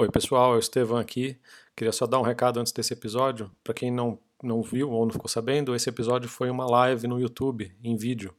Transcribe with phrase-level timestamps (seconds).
[0.00, 1.36] Oi, pessoal, é o Estevam aqui.
[1.74, 3.50] Queria só dar um recado antes desse episódio.
[3.64, 7.18] Para quem não, não viu ou não ficou sabendo, esse episódio foi uma live no
[7.18, 8.32] YouTube, em vídeo.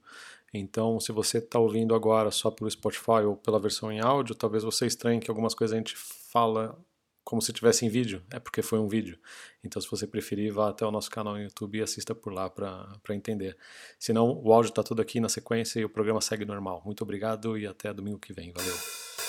[0.54, 4.64] Então, se você está ouvindo agora só pelo Spotify ou pela versão em áudio, talvez
[4.64, 6.80] você estranhe que algumas coisas a gente fala
[7.26, 9.20] como se tivesse em vídeo, é porque foi um vídeo.
[9.62, 12.50] Então, se você preferir, vá até o nosso canal no YouTube e assista por lá
[12.50, 13.58] para entender.
[14.00, 16.82] Senão, o áudio está tudo aqui na sequência e o programa segue normal.
[16.86, 18.54] Muito obrigado e até domingo que vem.
[18.54, 19.29] Valeu!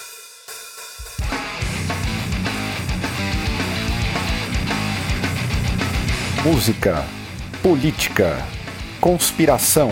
[6.45, 7.05] Música,
[7.63, 8.43] política,
[8.99, 9.91] conspiração,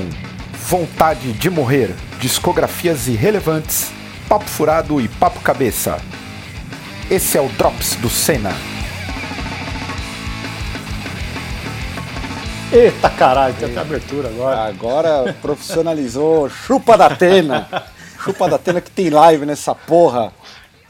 [0.66, 3.92] vontade de morrer, discografias irrelevantes,
[4.26, 5.98] papo furado e papo cabeça.
[7.10, 8.52] Esse é o Drops do Senna.
[12.72, 14.68] Eita caralho, tem até abertura agora.
[14.68, 16.48] Agora profissionalizou.
[16.48, 17.68] Chupa da Atena.
[18.24, 20.32] Chupa da Atena que tem live nessa porra.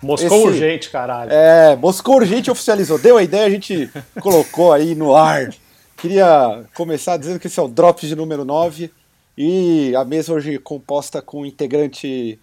[0.02, 1.32] Moscou Esse, urgente, caralho.
[1.32, 2.98] É, Moscou urgente oficializou.
[2.98, 3.90] Deu a ideia, a gente
[4.20, 5.52] colocou aí no ar.
[5.96, 8.90] Queria começar dizendo que esse é o Drops de número 9
[9.36, 12.38] e a mesa hoje composta com um integrante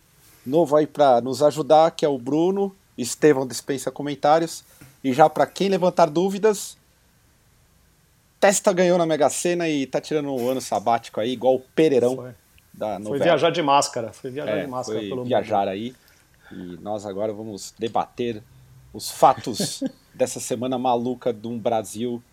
[0.45, 2.75] novo aí para nos ajudar, que é o Bruno.
[2.97, 4.63] Estevão dispensa comentários.
[5.03, 6.77] E já para quem levantar dúvidas,
[8.39, 12.15] Testa ganhou na Mega Sena e tá tirando um ano sabático aí, igual o Pereirão
[12.15, 12.31] foi.
[12.73, 13.17] da novela.
[13.17, 15.69] Foi viajar de máscara, foi viajar é, de máscara foi pelo viajar mundo.
[15.69, 15.95] aí.
[16.55, 18.41] E nós agora vamos debater
[18.93, 19.83] os fatos
[20.15, 22.23] dessa semana maluca de um Brasil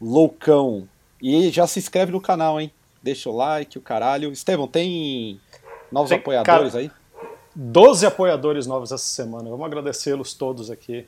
[0.00, 0.86] loucão.
[1.20, 2.70] E já se inscreve no canal, hein?
[3.02, 4.30] Deixa o like, o caralho.
[4.30, 5.40] Estevão, tem
[5.90, 6.90] novos tem, apoiadores cara, aí?
[7.54, 9.48] 12 apoiadores novos essa semana.
[9.48, 11.06] Vamos agradecê-los todos aqui.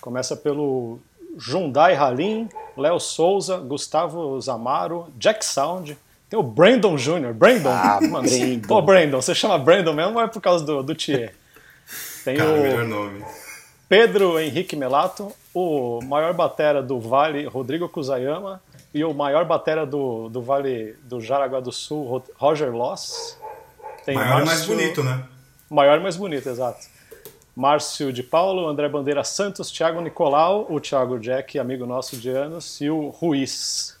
[0.00, 0.98] Começa pelo
[1.36, 5.96] Jundai Halim, Léo Souza, Gustavo Zamaro, Jack Sound.
[6.28, 7.32] Tem o Brandon Jr.
[7.32, 7.70] Brandon?
[7.70, 8.28] Ah, mano.
[8.28, 8.68] Brandon.
[8.68, 11.34] Pô, Brandon, você chama Brandon mesmo ou é por causa do, do Thier?
[12.24, 13.24] Tem Cara, o melhor nome.
[13.88, 18.62] Pedro Henrique Melato, o maior batera do Vale, Rodrigo Kuzayama,
[18.94, 23.36] e o maior batera do, do Vale do Jaraguá do Sul, Roger Loss.
[24.04, 25.24] Tem maior e mais bonito, né?
[25.68, 26.86] Maior e mais bonito, exato.
[27.54, 32.80] Márcio de Paulo, André Bandeira Santos, Thiago Nicolau, o Thiago Jack, amigo nosso de anos,
[32.80, 33.98] e o Ruiz.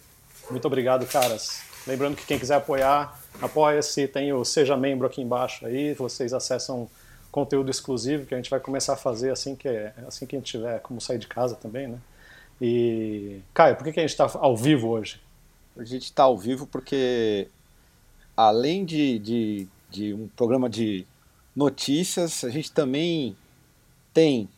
[0.50, 1.62] Muito obrigado, caras.
[1.86, 6.88] Lembrando que quem quiser apoiar, apoia-se, tem o Seja Membro aqui embaixo aí, vocês acessam
[7.30, 9.68] conteúdo exclusivo que a gente vai começar a fazer assim que,
[10.06, 11.98] assim que a gente tiver como sair de casa também, né?
[12.60, 15.20] E, Caio, por que, que a gente está ao vivo hoje?
[15.76, 17.48] A gente está ao vivo porque,
[18.36, 21.06] além de, de, de um programa de
[21.56, 23.36] notícias, a gente também
[24.12, 24.48] tem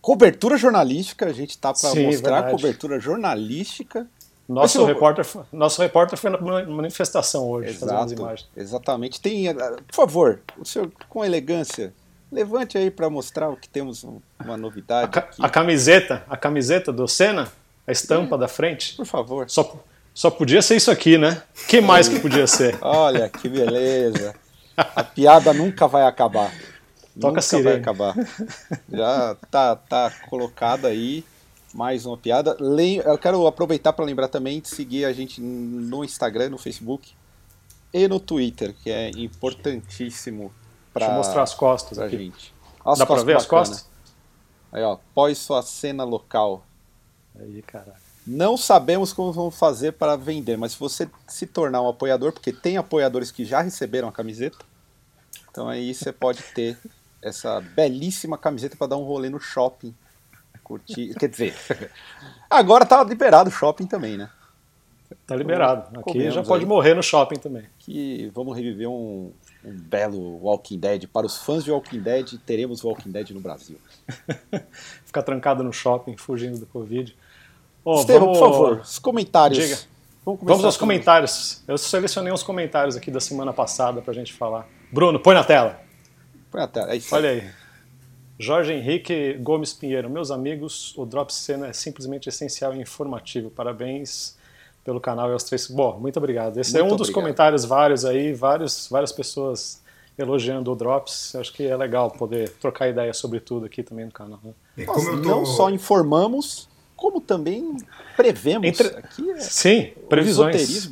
[0.00, 2.50] cobertura jornalística, a gente está para mostrar verdade.
[2.50, 4.06] cobertura jornalística
[4.48, 8.48] nosso repórter, nosso repórter foi na manifestação hoje, Exato, fazendo as imagens.
[8.56, 9.20] Exatamente.
[9.20, 11.94] Tem, eh, por favor, o senhor com elegância,
[12.30, 15.18] levante aí para mostrar o que temos uma novidade.
[15.18, 17.50] A, a camiseta, a camiseta do Senna,
[17.86, 18.96] a estampa é, da frente.
[18.96, 19.48] Por favor.
[19.48, 19.76] Só,
[20.12, 21.42] só podia ser isso aqui, né?
[21.66, 22.76] que mais que podia ser?
[22.82, 24.34] Olha, que beleza.
[24.76, 26.52] A piada nunca vai acabar.
[27.18, 28.14] Toca nunca vai acabar.
[28.92, 31.24] Já tá, tá colocado aí
[31.74, 32.56] mais uma piada.
[33.04, 37.12] Eu quero aproveitar para lembrar também de seguir a gente no Instagram, no Facebook
[37.92, 40.52] e no Twitter, que é importantíssimo
[40.92, 42.16] para mostrar as costas pra aqui.
[42.16, 42.54] gente.
[42.84, 43.38] As Dá para ver bacana.
[43.38, 43.88] as costas?
[44.72, 46.64] Aí, ó, pós sua cena local.
[47.38, 48.04] Aí, caralho.
[48.24, 52.52] Não sabemos como vamos fazer para vender, mas se você se tornar um apoiador, porque
[52.52, 54.64] tem apoiadores que já receberam a camiseta,
[55.50, 56.78] então aí você pode ter
[57.20, 59.94] essa belíssima camiseta para dar um rolê no shopping
[60.64, 61.14] curtir.
[61.14, 61.54] Quer dizer,
[62.48, 64.30] agora tá liberado o shopping também, né?
[65.26, 66.00] Tá liberado.
[66.00, 66.68] Aqui já pode aí.
[66.68, 67.64] morrer no shopping também.
[67.78, 69.32] Que vamos reviver um,
[69.64, 71.06] um belo Walking Dead.
[71.06, 73.78] Para os fãs de Walking Dead, teremos Walking Dead no Brasil.
[75.04, 77.16] Ficar trancado no shopping, fugindo do Covid.
[77.84, 78.38] Oh, Estevam, vamos...
[78.38, 79.58] por favor, os comentários.
[79.58, 79.78] Diga.
[80.24, 81.62] Vamos, vamos aos comentários.
[81.68, 84.66] Eu selecionei uns comentários aqui da semana passada pra gente falar.
[84.90, 85.80] Bruno, põe na tela.
[86.50, 86.92] Põe na tela.
[86.92, 87.63] É isso Olha aí.
[88.38, 93.48] Jorge Henrique Gomes Pinheiro, meus amigos, o Drop Cena é simplesmente essencial e informativo.
[93.48, 94.36] Parabéns
[94.84, 95.68] pelo canal e aos três.
[95.68, 96.58] Bom, muito obrigado.
[96.58, 99.82] Esse muito é um dos comentários vários aí, vários, várias pessoas
[100.18, 101.34] elogiando o Drops.
[101.36, 104.40] Acho que é legal poder trocar ideia sobre tudo aqui também no canal.
[104.42, 104.84] Né?
[104.84, 105.12] Nós tô...
[105.16, 107.76] não só informamos, como também
[108.16, 108.66] prevemos.
[108.66, 108.88] Entre...
[108.88, 110.90] Aqui é Sim, previsões.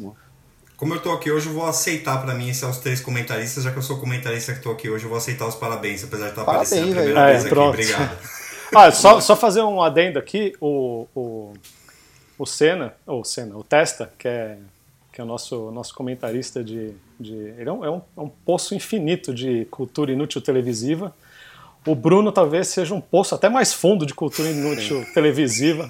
[0.82, 3.79] Como eu tô aqui hoje, eu vou aceitar para mim esses três comentaristas, já que
[3.79, 6.43] eu sou comentarista que tô aqui hoje, eu vou aceitar os parabéns, apesar de estar
[6.43, 7.55] aparecendo a primeira é, vez aqui.
[7.56, 8.19] Obrigado.
[8.75, 11.52] ah, só, só fazer um adendo aqui, o, o,
[12.37, 14.58] o Senna, ou Senna, o Testa, que é,
[15.12, 16.93] que é o nosso, nosso comentarista de.
[17.20, 21.14] de ele é um, é, um, é um poço infinito de cultura inútil televisiva.
[21.87, 25.87] O Bruno talvez seja um poço até mais fundo de cultura inútil televisiva.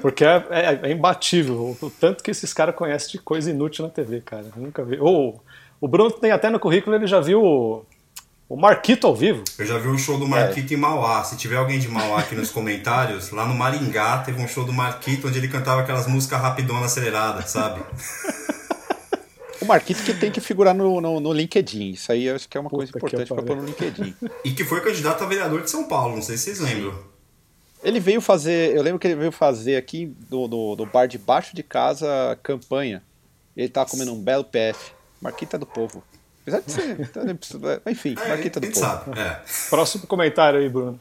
[0.00, 3.90] Porque é, é, é, imbatível o tanto que esses caras conhecem de coisa inútil na
[3.90, 4.46] TV, cara.
[4.56, 4.98] Eu nunca vi.
[4.98, 5.42] Ou
[5.80, 7.84] o Bruno tem até no currículo, ele já viu o,
[8.48, 9.44] o Marquito ao vivo.
[9.58, 10.76] Eu já vi um show do Marquito é.
[10.76, 11.22] em Mauá.
[11.24, 14.72] Se tiver alguém de Mauá aqui nos comentários, lá no Maringá teve um show do
[14.72, 17.80] Marquito onde ele cantava aquelas músicas rapidona aceleradas, sabe?
[19.60, 21.90] O Marquito que tem que figurar no, no, no LinkedIn.
[21.90, 24.14] Isso aí eu acho que é uma Puta coisa importante para pôr no LinkedIn.
[24.44, 26.94] E que foi candidato a vereador de São Paulo, não sei se vocês lembram.
[27.82, 31.54] Ele veio fazer, eu lembro que ele veio fazer aqui do, do, do bar debaixo
[31.54, 33.02] de casa campanha.
[33.56, 34.92] Ele tava comendo um belo PF.
[35.20, 36.02] Marquita do povo.
[36.42, 37.00] Apesar de ser.
[37.10, 37.22] Então,
[37.86, 38.80] enfim, é, Marquita do povo.
[38.80, 39.42] Sabe, é.
[39.68, 40.98] Próximo comentário aí, Bruno.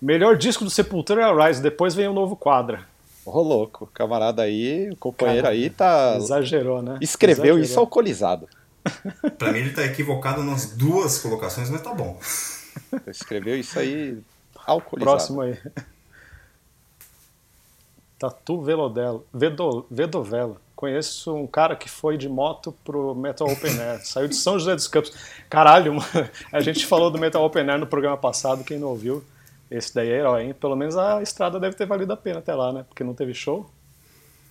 [0.00, 2.86] Melhor disco do Sepultura é Rise, depois vem o um novo quadra.
[3.24, 6.16] Ô, louco, camarada aí, o companheiro aí tá.
[6.16, 6.98] Exagerou, né?
[7.00, 7.64] Escreveu Exagerou.
[7.64, 8.48] isso alcoolizado.
[9.38, 12.18] pra mim ele tá equivocado nas duas colocações, mas tá bom.
[13.06, 14.18] Escreveu isso aí
[14.66, 15.16] alcoolizado.
[15.16, 15.58] Próximo aí.
[18.18, 20.56] Tatu Velodelo, Vedo, Vedovela.
[20.76, 24.00] Conheço um cara que foi de moto pro Metal Open Air.
[24.04, 25.12] Saiu de São José dos Campos.
[25.48, 25.94] Caralho,
[26.52, 29.24] a gente falou do Metal Open Air no programa passado, quem não ouviu.
[29.70, 30.54] Esse daí é herói, hein?
[30.54, 32.84] Pelo menos a estrada deve ter valido a pena até lá, né?
[32.88, 33.68] Porque não teve show.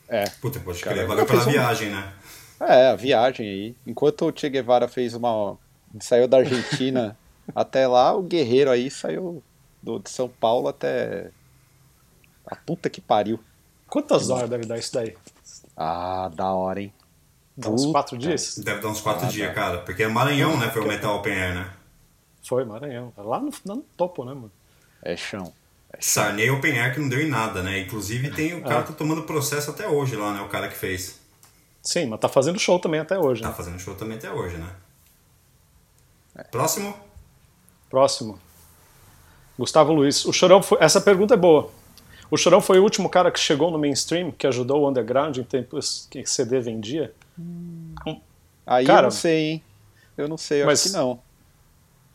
[0.07, 0.29] É.
[0.41, 1.07] Puta, pode crer.
[1.07, 2.13] Valeu pela viagem, né?
[2.59, 3.75] É, a viagem aí.
[3.85, 5.57] Enquanto o Che Guevara fez uma.
[5.99, 7.17] saiu da Argentina
[7.55, 9.43] até lá, o Guerreiro aí saiu
[9.81, 11.31] do, de São Paulo até.
[12.45, 13.39] A puta que pariu.
[13.87, 15.15] Quantas horas deve dar isso daí?
[15.77, 16.93] Ah, da hora, hein?
[17.55, 18.57] Dá uns quatro dias?
[18.57, 19.79] Deve dar uns quatro ah, dias, cara.
[19.79, 20.69] Porque é Maranhão, né?
[20.69, 21.73] Foi o Metal Open Air, né?
[22.43, 23.13] Foi, Maranhão.
[23.15, 24.51] Lá no, lá no topo, né, mano?
[25.03, 25.53] É chão.
[25.91, 27.79] É Sarney Open Air que não deu em nada, né?
[27.79, 28.83] Inclusive tem o cara é.
[28.83, 30.41] tá tomando processo até hoje lá, né?
[30.41, 31.19] O cara que fez.
[31.81, 33.41] Sim, mas tá fazendo show também até hoje.
[33.41, 33.53] Tá né?
[33.53, 34.69] fazendo show também até hoje, né?
[36.35, 36.43] É.
[36.43, 36.95] Próximo?
[37.89, 38.39] Próximo.
[39.59, 40.25] Gustavo Luiz.
[40.25, 40.77] O Chorão foi...
[40.81, 41.69] Essa pergunta é boa.
[42.31, 45.43] O Chorão foi o último cara que chegou no mainstream, que ajudou o underground em
[45.43, 47.13] tempos que CD vendia?
[47.37, 47.93] Hum.
[48.65, 49.63] Aí cara, eu não sei, hein?
[50.17, 51.19] Eu não sei, eu mas acho que não.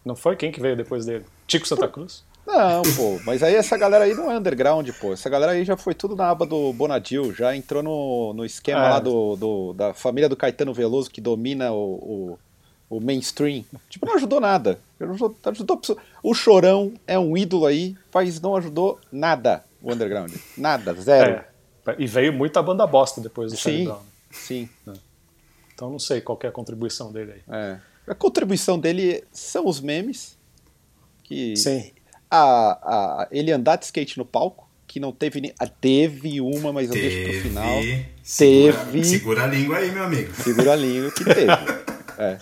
[0.05, 0.35] Não foi?
[0.35, 1.25] Quem que veio depois dele?
[1.47, 2.25] Tico Santa Cruz?
[2.49, 5.13] Não, pô, mas aí essa galera aí não é underground, pô.
[5.13, 8.87] Essa galera aí já foi tudo na aba do Bonadil, já entrou no, no esquema
[8.87, 8.89] é.
[8.89, 12.39] lá do, do, da família do Caetano Veloso que domina o,
[12.89, 13.67] o, o mainstream.
[13.91, 14.81] Tipo, não ajudou nada.
[14.99, 15.81] Ajudou, ajudou,
[16.23, 20.35] o Chorão é um ídolo aí, mas não ajudou nada o underground.
[20.57, 21.45] Nada, zero.
[21.87, 21.97] É.
[21.99, 24.01] E veio muita banda bosta depois do Sim, Brown.
[24.31, 24.69] sim.
[24.87, 24.93] É.
[25.75, 27.43] Então não sei qual é a contribuição dele aí.
[27.47, 27.79] É.
[28.07, 30.39] A contribuição dele são os memes.
[31.23, 31.93] Que Sim
[32.31, 32.71] a,
[33.23, 35.55] a, ele andar de skate no palco, que não teve nem.
[35.81, 37.81] Teve uma, mas teve, eu deixo pro final.
[38.23, 39.05] Segura, teve.
[39.05, 40.35] Segura a língua aí, meu amigo.
[40.35, 41.53] Segura a língua que teve.
[42.19, 42.39] é.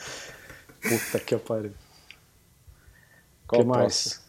[0.88, 1.72] Puta que pariu.
[3.48, 4.22] O que mais?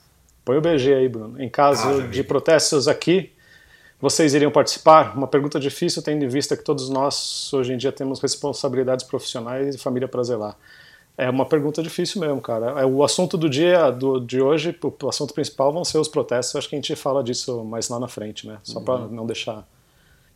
[0.44, 1.42] Põe o BG aí, Bruno.
[1.42, 3.34] Em caso ah, de protestos aqui,
[4.00, 5.18] vocês iriam participar?
[5.18, 9.76] Uma pergunta difícil, tendo em vista que todos nós, hoje em dia, temos responsabilidades profissionais
[9.76, 10.56] e família para zelar.
[11.18, 12.80] É uma pergunta difícil mesmo, cara.
[12.80, 16.56] É, o assunto do dia do, de hoje, o assunto principal vão ser os protestos.
[16.56, 18.60] Acho que a gente fala disso mais lá na frente, né?
[18.62, 18.86] Só uhum.
[18.86, 19.68] para não deixar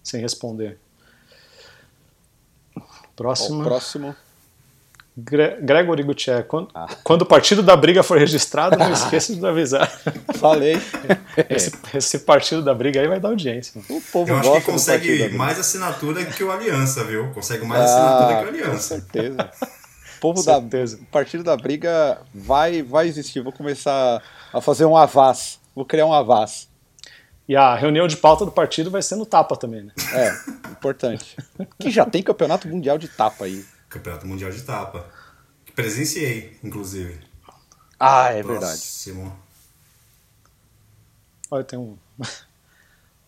[0.04, 0.80] sem responder.
[3.16, 3.63] Próximo.
[3.63, 4.16] Próximo.
[5.16, 6.88] Gre Gregory Gutierrez, quando, ah.
[7.04, 9.88] quando, o partido da briga for registrado, não esqueça de avisar.
[10.36, 10.82] Falei.
[11.50, 13.82] Esse, esse, partido da briga aí vai dar audiência.
[13.89, 17.29] O povo Eu acho que consegue mais assinatura que o Aliança, viu?
[17.34, 18.96] Consegue mais ah, assinatura que o Aliança.
[18.96, 19.51] Com certeza
[20.22, 23.42] povo da o partido da briga vai vai existir.
[23.42, 24.22] Vou começar
[24.54, 25.60] a fazer um avaz.
[25.75, 26.70] Vou criar um avaz.
[27.50, 29.92] E a reunião de pauta do partido vai ser no tapa também, né?
[30.13, 31.36] É, importante.
[31.80, 33.66] que já tem campeonato mundial de tapa aí.
[33.90, 35.06] Campeonato mundial de tapa.
[35.66, 37.20] Que presenciei, inclusive.
[38.00, 39.22] Ah, é Próximo.
[39.24, 39.38] verdade.
[41.50, 41.98] Olha, tem um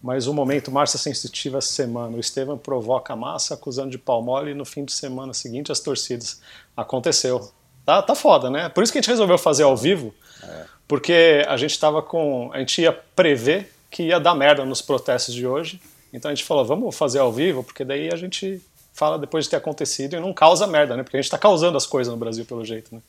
[0.03, 2.17] mais um momento Márcia Sensitiva semana.
[2.17, 5.71] O Estevam provoca a massa acusando de pau mole e no fim de semana seguinte
[5.71, 6.41] as torcidas.
[6.75, 7.49] Aconteceu.
[7.85, 8.67] Tá, tá foda, né?
[8.67, 10.65] Por isso que a gente resolveu fazer ao vivo, é.
[10.89, 12.51] porque a gente tava com.
[12.53, 15.81] A gente ia prever que ia dar merda nos protestos de hoje.
[16.11, 18.61] Então a gente falou, vamos fazer ao vivo, porque daí a gente
[18.93, 21.03] fala depois de ter acontecido e não causa merda, né?
[21.03, 23.01] Porque a gente tá causando as coisas no Brasil pelo jeito, né?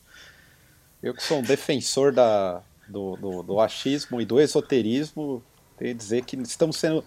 [1.03, 5.43] Eu que sou um defensor da, do, do, do achismo e do esoterismo,
[5.77, 7.03] Tenho que dizer que estamos sendo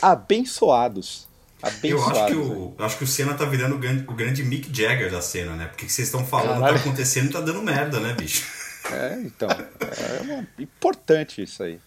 [0.00, 1.28] abençoados.
[1.62, 2.16] Abençoados.
[2.16, 4.42] Eu acho que o, eu acho que o Senna tá virando o grande, o grande
[4.42, 5.66] Mick Jagger da cena, né?
[5.66, 6.74] Porque o que vocês estão falando Caralho.
[6.74, 8.46] tá acontecendo e tá dando merda, né, bicho?
[8.90, 9.48] É, então.
[9.48, 11.78] É uma, importante isso aí.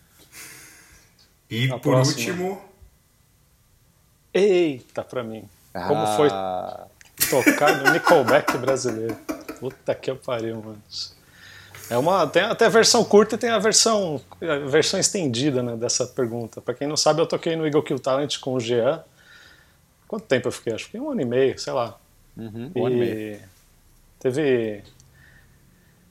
[1.49, 2.17] E A por próxima.
[2.17, 2.61] último.
[4.33, 5.47] Eita, pra mim.
[5.73, 6.15] Como ah.
[6.15, 6.29] foi
[7.29, 9.15] tocar no Nickelback brasileiro?
[9.59, 10.81] Puta que pariu, mano.
[11.89, 15.75] É uma, tem até a versão curta e tem a versão, a versão estendida né,
[15.75, 16.61] dessa pergunta.
[16.61, 19.03] Para quem não sabe, eu toquei no Eagle Kill Talent com o Jean.
[20.07, 20.73] Quanto tempo eu fiquei?
[20.73, 21.97] Acho que um ano e meio, sei lá.
[22.37, 23.39] Uhum, um ano e meio.
[24.19, 24.83] teve.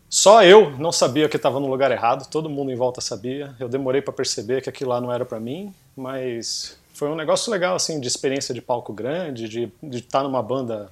[0.08, 3.54] Só eu não sabia que estava no lugar errado, todo mundo em volta sabia.
[3.58, 7.50] Eu demorei para perceber que aquilo lá não era para mim, mas foi um negócio
[7.50, 10.90] legal, assim, de experiência de palco grande, de, estar numa banda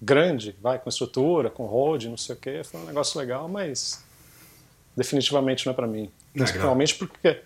[0.00, 2.60] grande, vai, com estrutura, com hold, não sei o quê.
[2.62, 4.04] Foi um negócio legal, mas
[4.98, 6.10] definitivamente não é para mim.
[6.34, 7.40] É Principalmente porque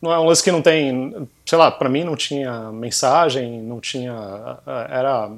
[0.00, 3.80] não é um lance que não tem, sei lá, para mim não tinha mensagem, não
[3.80, 4.58] tinha,
[4.90, 5.30] era,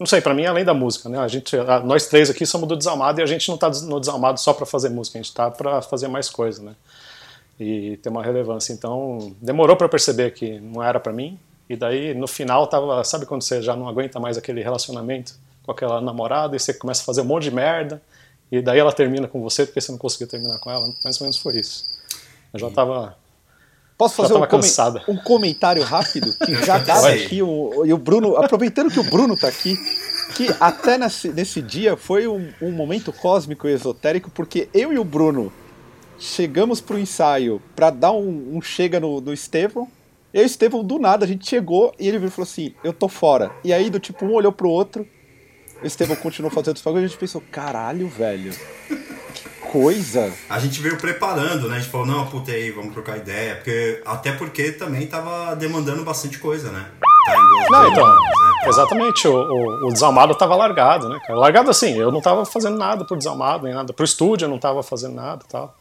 [0.00, 1.18] não sei, para mim além da música, né?
[1.18, 1.54] A gente,
[1.84, 4.64] nós três aqui somos do Desalmado e a gente não tá no Desalmado só para
[4.64, 6.74] fazer música, a gente tá para fazer mais coisa, né?
[7.60, 8.72] E ter uma relevância.
[8.72, 11.38] Então, demorou para perceber que não era para mim.
[11.68, 15.70] E daí no final tava, sabe quando você já não aguenta mais aquele relacionamento com
[15.70, 18.02] aquela namorada e você começa a fazer um monte de merda
[18.56, 20.86] e daí ela termina com você porque você não conseguiu terminar com ela.
[21.02, 21.84] Mais ou menos foi isso.
[22.52, 23.16] Eu já tava.
[23.96, 25.02] Posso fazer um, cansada.
[25.08, 26.32] um comentário rápido?
[26.44, 29.76] Que já tava aqui, o, e o Bruno, aproveitando que o Bruno tá aqui,
[30.34, 34.98] que até nesse, nesse dia foi um, um momento cósmico e esotérico, porque eu e
[34.98, 35.52] o Bruno
[36.18, 39.88] chegamos pro ensaio pra dar um, um chega no, no Estevão.
[40.32, 42.74] Eu e o Estevão, do nada, a gente chegou e ele virou e falou assim:
[42.82, 43.52] Eu tô fora.
[43.62, 45.06] E aí, do tipo, um olhou pro outro,
[45.84, 48.52] o Estevão continuou fazendo os bagulhos e a gente pensou: Caralho, velho.
[49.34, 50.32] Que coisa.
[50.48, 51.76] A gente veio preparando, né?
[51.76, 53.56] A gente falou, não, puta aí, vamos trocar ideia.
[53.56, 56.86] Porque, até porque também tava demandando bastante coisa, né?
[57.26, 58.20] Tá duas Não, então, né?
[58.66, 61.38] Exatamente, o, o, o Desalmado tava largado, né, cara?
[61.38, 63.92] Largado assim, eu não tava fazendo nada pro Desalmado, nem nada.
[63.92, 65.76] Pro estúdio eu não tava fazendo nada e tal.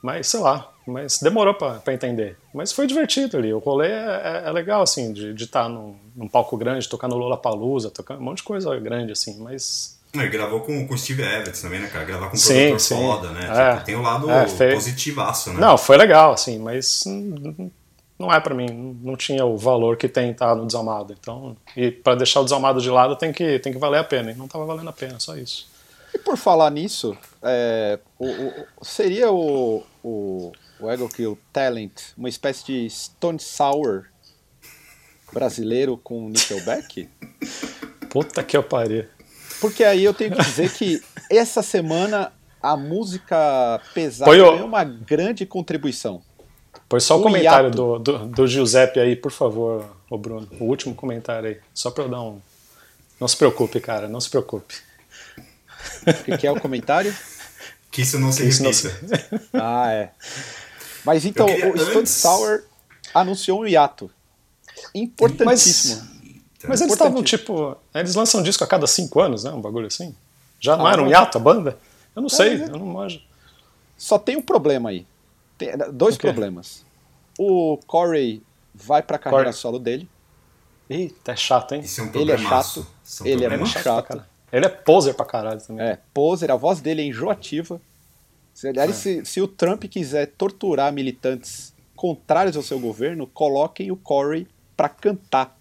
[0.00, 2.36] Mas, sei lá, mas demorou pra, pra entender.
[2.54, 3.52] Mas foi divertido ali.
[3.52, 7.16] O rolê é, é- é legal, assim, de estar num, num palco grande, tocar no
[7.16, 9.98] Lollapalooza, tocar um monte de coisa grande, assim, mas...
[10.14, 12.04] Ele gravou com, com o Steve Evans também, né, cara?
[12.04, 12.96] Gravar com um Sim, produtor sim.
[12.96, 13.48] foda, né?
[13.50, 13.72] É.
[13.74, 15.60] Tipo, tem o lado É, fe- positivaço, né?
[15.60, 17.02] Não, foi legal, assim, mas
[18.18, 18.98] não é pra mim.
[19.02, 21.16] Não tinha o valor que tem estar no Desalmado.
[21.18, 24.30] Então, e pra deixar o Desalmado de lado tem que, tem que valer a pena.
[24.30, 25.66] E não tava valendo a pena, só isso.
[26.14, 31.92] E por falar nisso, é, o- o- o- seria o, o, o Ego Kill Talent
[32.16, 34.04] uma espécie de Stone Sour
[35.32, 37.08] brasileiro com Nickelback?
[38.10, 39.04] Puta que eu pariu.
[39.60, 42.32] Porque aí eu tenho que dizer que essa semana
[42.62, 46.22] a música pesada Foi o- é uma grande contribuição.
[46.88, 50.46] Pois só o O comentário do, do, do Giuseppe aí, por favor, ô Bruno.
[50.60, 51.58] O último comentário aí.
[51.72, 52.38] Só pra eu dar um.
[53.18, 54.74] Não se preocupe, cara, não se preocupe.
[56.06, 57.14] O que, que é o comentário?
[57.92, 59.40] Que isso não se isso não repita.
[59.54, 60.10] Ah, é.
[61.04, 62.62] Mas então, o Stone antes- Sour
[63.14, 64.10] anunciou um hiato.
[64.94, 66.02] Importantíssimo.
[66.66, 67.76] Mas eles estavam tipo.
[67.94, 69.50] Eles lançam um disco a cada cinco anos, né?
[69.50, 70.14] Um bagulho assim.
[70.60, 71.78] Já não Ah, era um mas- hiato a banda?
[72.14, 73.20] Eu não sei, mas é- eu não manjo.
[73.96, 75.06] Só tem um problema aí.
[75.58, 76.26] Tem dois O quê?
[76.28, 76.84] problemas.
[77.38, 78.42] O Corey
[78.74, 79.58] vai pra carreira Corey.
[79.60, 80.08] solo dele.
[80.88, 81.80] Eita, é chato, hein?
[81.80, 82.86] Isso é um Ele é chato,
[83.22, 84.24] um ele é muito chato.
[84.52, 85.84] Ele é poser pra caralho também.
[85.86, 87.80] É, poser, a voz dele é enjoativa.
[88.52, 93.96] Se, aliás, se, se o Trump quiser torturar militantes contrários ao seu governo, coloquem o
[93.96, 95.56] Corey pra cantar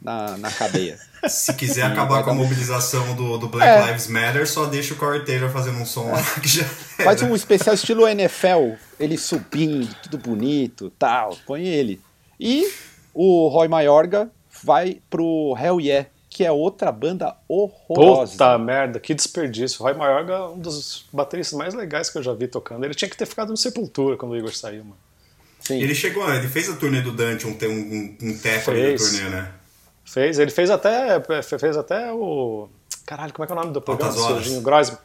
[0.00, 0.98] na, na cadeia.
[1.26, 3.86] Se quiser Sim, acabar com a mobilização do, do Black É.
[3.86, 6.64] Lives Matter, só deixa o Corey Taylor fazendo um som lá que já
[7.02, 12.00] Faz um especial estilo NFL, ele subindo, tudo bonito, tal, põe ele.
[12.38, 12.70] E
[13.12, 14.30] o Roy Mayorga
[14.62, 18.32] vai pro Hell Yeah, que é outra banda horrorosa.
[18.32, 19.82] Puta merda, que desperdício.
[19.82, 22.84] Roy Mayorga é um dos bateristas mais legais que eu já vi tocando.
[22.84, 24.98] Ele tinha que ter ficado no Sepultura quando o Igor saiu, mano.
[25.60, 25.80] Sim.
[25.80, 29.50] Ele chegou, ele fez a turnê do Dante, um, um, um teco da turnê, né?
[30.04, 31.22] Fez, ele fez até,
[31.58, 32.68] fez até o...
[33.06, 34.12] Caralho, como é que é o nome do programa?
[34.12, 34.98] Altas Horas.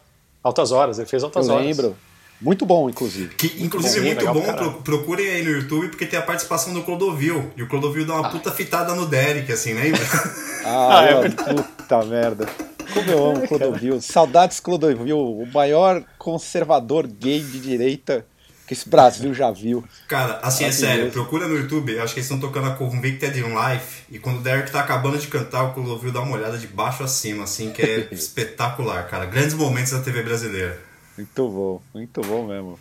[0.43, 1.65] Altas Horas, ele fez Altas Eu Horas.
[1.65, 1.95] lembro.
[2.41, 3.36] Muito bom, inclusive.
[3.36, 6.81] Que inclusive é muito bom, pro- procurem aí no YouTube, porque tem a participação do
[6.81, 7.51] Clodovil.
[7.55, 10.01] E o Clodovil dá uma puta fitada no Derek, assim, lembra?
[10.63, 11.63] Ah, Ah, é verdade.
[11.63, 12.48] puta merda.
[12.93, 14.01] Como eu amo Clodovil.
[14.01, 18.25] Saudades Clodovil, o maior conservador gay de direita
[18.67, 19.83] que esse Brasil já viu.
[20.07, 23.43] Cara, assim, é sério, procura no YouTube, acho que eles estão tocando a Convicted in
[23.53, 26.67] Life, e quando o Derek tá acabando de cantar, o Clodovil dá uma olhada de
[26.67, 29.25] baixo a cima, assim, que é espetacular, cara.
[29.25, 30.79] Grandes momentos da TV brasileira.
[31.18, 32.80] Muito bom, muito bom mesmo.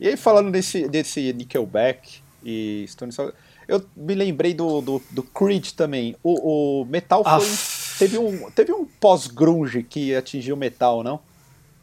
[0.00, 3.32] E aí, falando desse, desse Nickelback e Stone Sour,
[3.66, 6.16] eu me lembrei do, do, do Creed também.
[6.22, 7.98] O, o metal foi, Ah.
[7.98, 11.18] teve um, teve um pós-grunge que atingiu o metal, não?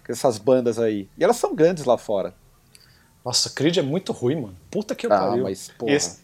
[0.05, 1.09] Com Essas bandas aí.
[1.17, 2.33] E elas são grandes lá fora.
[3.23, 4.55] Nossa, Creed é muito ruim, mano.
[4.69, 5.43] Puta que eu Ah, pariu.
[5.43, 5.91] mas, porra.
[5.93, 6.19] Esse-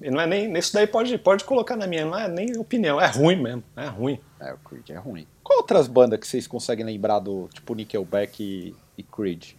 [0.00, 3.06] não é nem, isso daí pode, pode colocar na minha, não é nem opinião, é
[3.06, 4.20] ruim mesmo, é ruim.
[4.38, 5.26] É, o Creed é ruim.
[5.42, 9.52] Qual outras bandas que vocês conseguem lembrar do tipo Nickelback e, e Creed?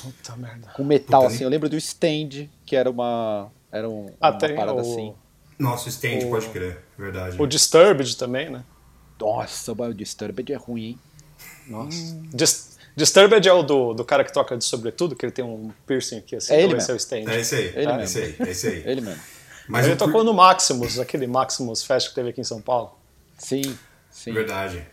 [0.00, 0.68] Puta merda.
[0.74, 3.50] Com metal, Puta, assim, eu lembro do Stand, que era uma.
[3.70, 5.14] Era um, Ah, uma parada o, assim.
[5.58, 7.40] Nossa, o stand, O- pode crer, verdade.
[7.40, 8.62] o Disturbed também, né?
[9.20, 10.98] Nossa, o Disturbed é ruim, hein?
[11.66, 12.16] Nossa.
[12.32, 15.70] Dis- Disturbed é o do, do cara que toca de sobretudo, que ele tem um
[15.86, 16.96] piercing aqui assim, É ele ou esse é o mesmo.
[16.96, 17.32] stand.
[17.32, 18.02] É esse aí, Ele é mesmo.
[18.02, 18.82] esse aí, é esse aí.
[18.86, 19.22] Ele mesmo.
[19.68, 22.96] Mas ele tocou no Maximus, aquele Maximus Fest que teve aqui em São Paulo.
[23.36, 23.76] Sim,
[24.10, 24.32] sim.
[24.32, 24.84] Verdade.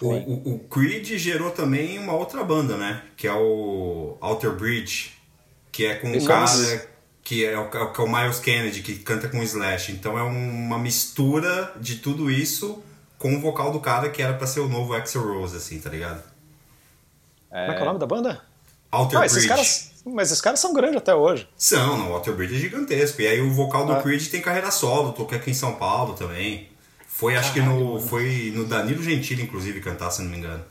[0.00, 3.02] O, o, o Creed gerou também uma outra banda, né?
[3.16, 5.12] Que é o Alter Bridge,
[5.72, 6.88] que é com um Esse cara é
[7.22, 9.90] que é, o, que é o Miles Kennedy, que canta com o Slash.
[9.92, 12.82] Então é uma mistura de tudo isso
[13.18, 15.90] com o vocal do cara que era pra ser o novo Axel Rose, assim, tá
[15.90, 16.22] ligado?
[17.50, 18.42] Como é que é o nome da banda?
[18.90, 19.48] Alter Ah, esses Bridge.
[19.48, 21.48] caras, mas esses caras são grandes até hoje.
[21.56, 23.20] São, não, o Alter Bridge é gigantesco.
[23.22, 24.02] E aí o vocal do Ah.
[24.02, 26.68] Creed tem carreira solo, tocou aqui em São Paulo também.
[27.16, 30.62] Foi, acho que no, foi no Danilo Gentili, inclusive, cantar, se não me engano.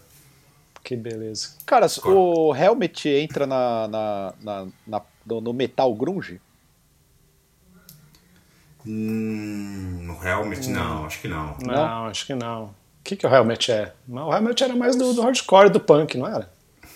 [0.84, 1.56] Que beleza.
[1.66, 6.40] Cara, o Helmet entra na, na, na- na- no, no metal grunge?
[8.86, 11.58] Hum, no Helmet, não, acho que não.
[11.64, 12.66] Não, acho que não.
[12.66, 12.74] O
[13.04, 13.94] que, que o Helmet é?
[14.08, 16.52] O Helmet era mais do, do hardcore do punk, não era?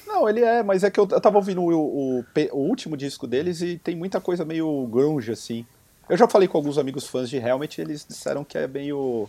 [0.06, 3.26] Não, ele é, mas é que eu, eu tava ouvindo o, o, o último disco
[3.26, 5.66] deles e tem muita coisa meio grunge, assim.
[6.08, 9.28] Eu já falei com alguns amigos fãs de Helmet e eles disseram que é meio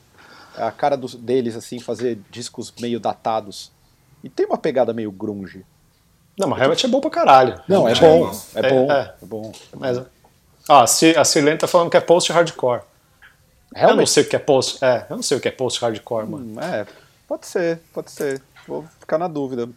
[0.56, 3.70] a cara dos, deles, assim, fazer discos meio datados.
[4.22, 5.64] E tem uma pegada meio grunge.
[6.38, 7.60] Não, mas Helmet é bom pra caralho.
[7.68, 8.58] Não, é É, bom, gosto.
[8.58, 9.14] é É, bom, é.
[9.22, 9.52] é bom.
[9.76, 9.98] Mas,
[10.68, 12.82] ó, a Silene tá falando que é post-hardcore.
[13.74, 14.84] Eu não sei o que é post.
[14.84, 16.44] É, eu não sei o que é post-hardcore, mano.
[16.44, 16.86] Hum, É,
[17.28, 18.42] pode ser, pode ser.
[18.66, 19.68] Vou ficar na dúvida.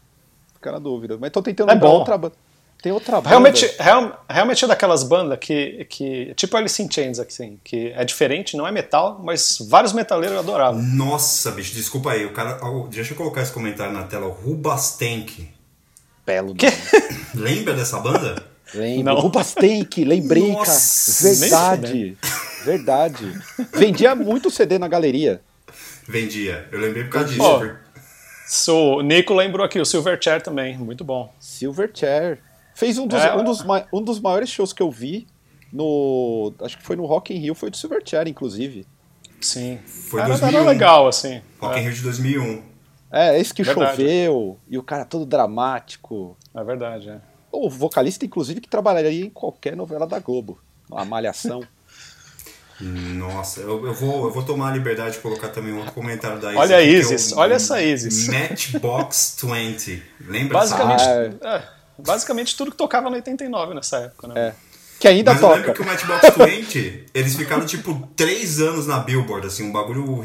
[0.53, 1.17] Ficar na dúvida.
[1.19, 1.99] Mas tô tentando É lembrar bom.
[1.99, 2.35] outra banda.
[2.83, 3.29] Tem outra banda.
[3.29, 6.33] Realmente, real, realmente é daquelas bandas que, que.
[6.35, 10.81] Tipo Alice in Chains, assim, que é diferente, não é metal, mas vários metaleiros adoravam.
[10.81, 12.25] Nossa, bicho, desculpa aí.
[12.25, 12.59] O cara.
[12.89, 14.25] Deixa eu colocar esse comentário na tela.
[14.25, 15.49] O Rubastank.
[16.25, 16.67] Belo Que?
[17.33, 18.43] Lembra dessa banda?
[18.75, 19.15] Lembro.
[19.15, 21.77] Rubastank, lembrei, Nossa, cara.
[21.87, 22.17] Verdade.
[22.65, 23.41] Verdade.
[23.73, 25.41] Vendia muito CD na galeria.
[26.05, 26.67] Vendia.
[26.69, 27.77] Eu lembrei por causa disso.
[28.45, 31.33] So, o Nico lembrou aqui, o Silverchair também, muito bom.
[31.39, 32.39] Silverchair.
[32.73, 35.27] Fez um dos, É, um, dos, um dos maiores shows que eu vi
[35.71, 36.53] no.
[36.61, 38.85] Acho que foi no Rock in Rio, foi do Silverchair, inclusive.
[39.41, 39.79] Sim.
[39.85, 40.57] Foi era, 2001.
[40.59, 41.41] era legal, assim.
[41.59, 42.63] Rock in é, Rio de 2001.
[43.11, 43.91] É, esse que Verdade.
[43.97, 46.35] choveu, e o cara todo dramático.
[46.55, 47.21] é verdade, é.
[47.51, 50.59] O vocalista, inclusive, que trabalharia em qualquer novela da Globo.
[50.91, 51.61] A Malhação.
[52.81, 56.49] Nossa, eu, eu vou, eu vou tomar a liberdade de colocar também outro comentário da
[56.49, 56.59] Isis.
[56.59, 58.27] Olha a é Isis, o olha essa Isis.
[58.27, 60.03] Matchbox 20.
[60.27, 61.03] Lembra Basicamente,
[61.43, 61.63] Ah, é,
[62.05, 64.33] basicamente tudo que tocava no 89 nessa época, né?
[64.49, 64.53] É.
[64.99, 65.59] Que ainda Mas eu toca.
[65.59, 70.23] lembro que o Matchbox 20, eles ficaram tipo três anos na Billboard, assim, um bagulho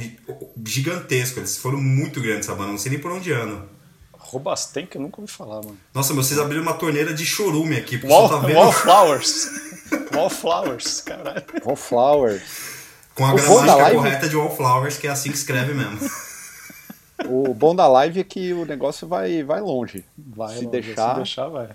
[0.64, 1.40] gigantesco.
[1.40, 3.68] Eles foram muito grandes essa banda, não sei nem por onde ano.
[4.12, 5.76] Robasten, que eu nunca ouvi falar, mano.
[5.94, 9.48] Nossa, meu, vocês abriram uma torneira de chorume aqui, porque Wall, tá vendo Wallflowers.
[10.14, 11.42] Wallflowers, caralho.
[11.64, 12.42] Wallflowers.
[13.14, 15.98] com a gramática live- correta de Wallflowers, que é assim que escreve mesmo.
[17.28, 20.04] O bom da live é que o negócio vai, vai longe.
[20.16, 21.10] Vai, se Longa, deixar.
[21.10, 21.68] Se deixar, vai.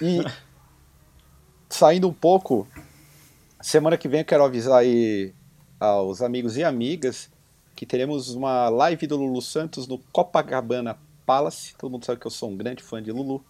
[0.00, 0.24] E
[1.68, 2.66] saindo um pouco,
[3.60, 5.32] semana que vem eu quero avisar aí
[5.78, 7.28] aos amigos e amigas
[7.78, 11.74] que teremos uma live do Lulu Santos no Copacabana Palace.
[11.78, 13.44] Todo mundo sabe que eu sou um grande fã de Lulu.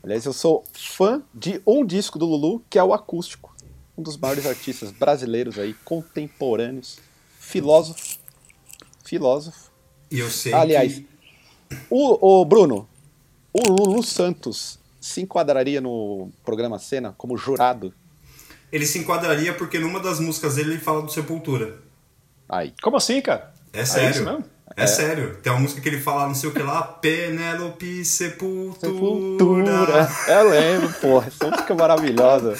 [0.00, 3.52] Aliás, eu sou fã de um disco do Lulu, que é o acústico.
[3.96, 7.00] Um dos maiores artistas brasileiros aí, contemporâneos,
[7.40, 8.18] filósofo.
[9.08, 9.70] Filósofo.
[10.10, 11.06] E eu sei Aliás, que...
[11.88, 12.86] o, o Bruno,
[13.52, 17.94] o Lulu Santos se enquadraria no programa Cena como jurado?
[18.70, 21.78] Ele se enquadraria porque numa das músicas dele ele fala do Sepultura.
[22.46, 22.74] Aí.
[22.82, 23.54] Como assim, cara?
[23.72, 24.24] É isso sério.
[24.24, 24.44] mesmo?
[24.76, 25.36] É, sério.
[25.42, 28.92] Tem uma música que ele fala não sei o que lá, Penélope Sepultura.
[28.92, 30.08] Sepultura.
[30.28, 31.26] Eu lembro, porra.
[31.28, 32.56] Essa música é maravilhosa.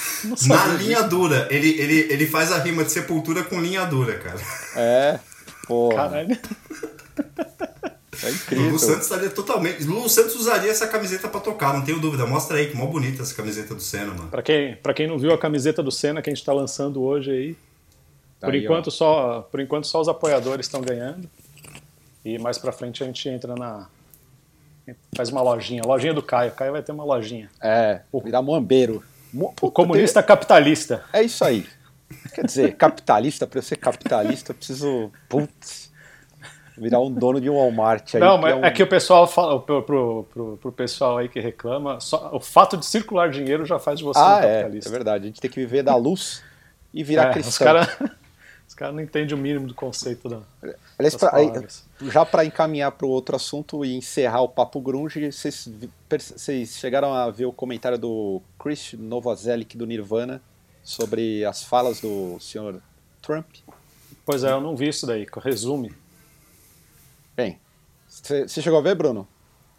[0.46, 1.46] Na linha dura.
[1.50, 4.40] Ele, ele, ele faz a rima de sepultura com linha dura, cara.
[4.74, 5.20] É,
[5.68, 5.94] porra.
[6.09, 6.38] Caralho.
[8.20, 8.78] É Lulu incrível.
[8.81, 9.85] Santos estaria totalmente.
[9.85, 12.26] Lulu Santos usaria essa camiseta pra tocar, não tenho dúvida.
[12.26, 14.28] Mostra aí que mó bonita essa camiseta do Senna, mano.
[14.28, 17.00] Pra quem, pra quem não viu a camiseta do Senna que a gente tá lançando
[17.00, 17.57] hoje aí,
[18.40, 18.62] por, Aí, ó.
[18.64, 21.31] enquanto, só, por enquanto só os apoiadores estão ganhando.
[22.24, 23.87] E mais pra frente a gente entra na.
[25.16, 25.83] Faz uma lojinha.
[25.87, 26.50] Lojinha do Caio.
[26.52, 27.48] Caio vai ter uma lojinha.
[27.62, 29.00] É, virar moambeiro.
[29.33, 31.04] Mo- O Puta, comunista capitalista.
[31.12, 31.64] É isso aí.
[32.35, 35.11] Quer dizer, capitalista, pra eu ser capitalista, eu preciso.
[35.29, 35.88] Putz.
[36.77, 38.21] Virar um dono de um Walmart aí.
[38.21, 41.40] Não, mas um- é que o pessoal fala, pro, pro, pro, pro pessoal aí que
[41.40, 44.57] reclama, só, o fato de circular dinheiro já faz de você um Ah, é, é
[44.61, 44.90] capitalista.
[44.90, 45.25] verdade.
[45.25, 46.40] A gente tem que viver da luz
[46.94, 47.51] e virar É, cristão.
[47.51, 47.88] os caras
[48.68, 50.38] os caras não entendem o mínimo do conceito da.
[50.97, 51.51] Aliás, pra, aí,
[52.03, 55.68] já para encaminhar para o outro assunto e encerrar o papo grunge, vocês,
[56.09, 60.40] vocês chegaram a ver o comentário do Chris Novoselic do Nirvana
[60.88, 62.81] sobre as falas do senhor
[63.20, 63.46] Trump?
[64.24, 65.27] Pois é, eu não vi isso daí.
[65.42, 65.92] Resume.
[67.37, 67.59] Bem,
[68.09, 69.29] você chegou a ver, Bruno?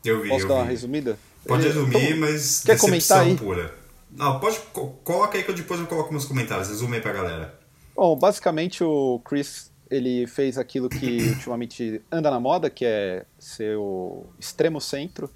[0.06, 0.30] Eu vi.
[0.30, 0.62] Posso eu dar vi.
[0.62, 1.18] uma resumida?
[1.48, 3.36] Pode Ele- resumir, Então, mas quer decepção comentar aí?
[3.36, 3.76] pura.
[4.12, 4.60] Não, pode.
[4.72, 6.70] co- Coloca aí que eu depois eu coloco nos comentários.
[6.70, 7.60] Resume aí pra galera.
[7.96, 13.78] Bom, basicamente o Chris ele fez aquilo que ultimamente anda na moda, que é ser
[13.78, 15.30] o extremo centro,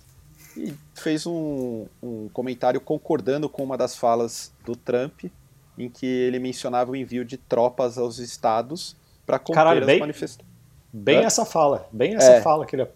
[0.56, 5.26] e fez um, um comentário concordando com uma das falas do Trump,
[5.78, 10.00] em que ele mencionava o envio de tropas aos estados para conter Caralho, as bem-
[10.00, 10.52] manifestações.
[10.92, 11.24] Bem Hã?
[11.26, 11.88] essa fala.
[11.92, 12.42] Bem essa É.
[12.42, 12.88] fala que ele.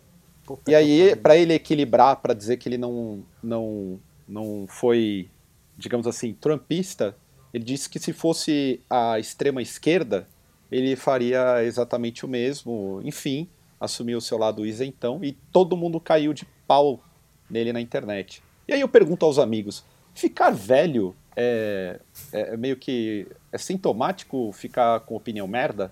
[0.45, 5.29] Puta E aí, para ele equilibrar, para dizer que ele não, não, não foi,
[5.77, 7.15] digamos assim, trumpista,
[7.53, 10.27] ele disse que se fosse a extrema esquerda,
[10.71, 13.01] ele faria exatamente o mesmo.
[13.03, 17.01] Enfim, assumiu o seu lado isentão e todo mundo caiu de pau
[17.49, 18.41] nele na internet.
[18.67, 21.99] E aí eu pergunto aos amigos: ficar velho é,
[22.33, 23.27] é meio que.
[23.51, 25.91] É sintomático ficar com opinião merda?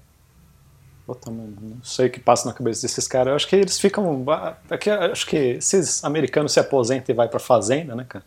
[1.05, 3.27] Puta, não não sei o que passa na cabeça desses caras.
[3.27, 4.25] Eu acho que eles ficam.
[4.71, 8.25] é eu acho que esses americanos se aposentam e vai pra fazenda, né, cara?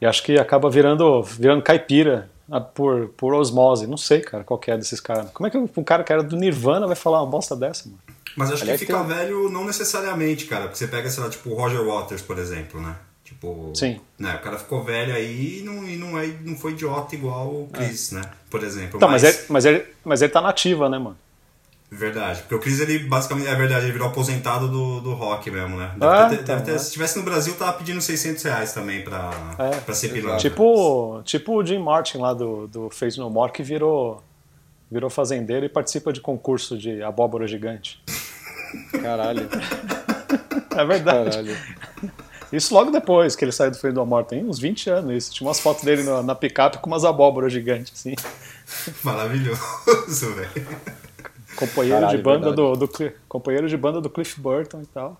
[0.00, 3.86] E acho que acaba virando, virando caipira ah, por, por osmose.
[3.86, 5.30] Não sei, cara, qual que é desses caras.
[5.30, 8.00] Como é que um cara que era do Nirvana vai falar uma bosta dessa, mano?
[8.36, 10.62] Mas acho Aliás, que ficar tem velho não necessariamente, cara.
[10.62, 12.96] Porque você pega, sei lá, tipo o Roger Waters, por exemplo, né?
[13.34, 13.72] Tipo.
[13.74, 14.00] Sim.
[14.18, 17.48] Né, o cara ficou velho aí e não, e não, é, não foi idiota igual
[17.48, 18.22] o Chris, né?
[18.48, 18.96] Por exemplo.
[18.96, 21.16] Então, mas, ele, mas, ele, mas ele tá nativa, né, mano?
[21.90, 22.40] Verdade.
[22.40, 23.46] Porque o Chris, ele basicamente.
[23.46, 25.92] É verdade, ele virou aposentado do, do rock mesmo, né?
[25.96, 26.78] Deve Ah, ter- deve então, ter- é.
[26.78, 30.38] Se tivesse no Brasil, tava pedindo 600 reais também pra, É, pra ser pilantra.
[30.40, 34.22] Tipo, tipo o Jim Martin lá do, do Face No More, que virou,
[34.90, 38.02] virou fazendeiro e participa de concurso de abóbora gigante.
[39.02, 39.48] Caralho,
[40.76, 41.30] É verdade.
[41.30, 41.56] caralho.
[42.56, 45.34] Isso logo depois que ele saiu do Face No More, tem uns 20 anos isso.
[45.34, 48.14] Tinha umas fotos dele na, na picape com umas abóboras gigantes, assim.
[49.02, 50.66] Maravilhoso, velho.
[51.56, 52.78] Companheiro Caralho, de banda verdade.
[52.78, 55.18] do, do companheiro de banda do Cliff Burton e tal.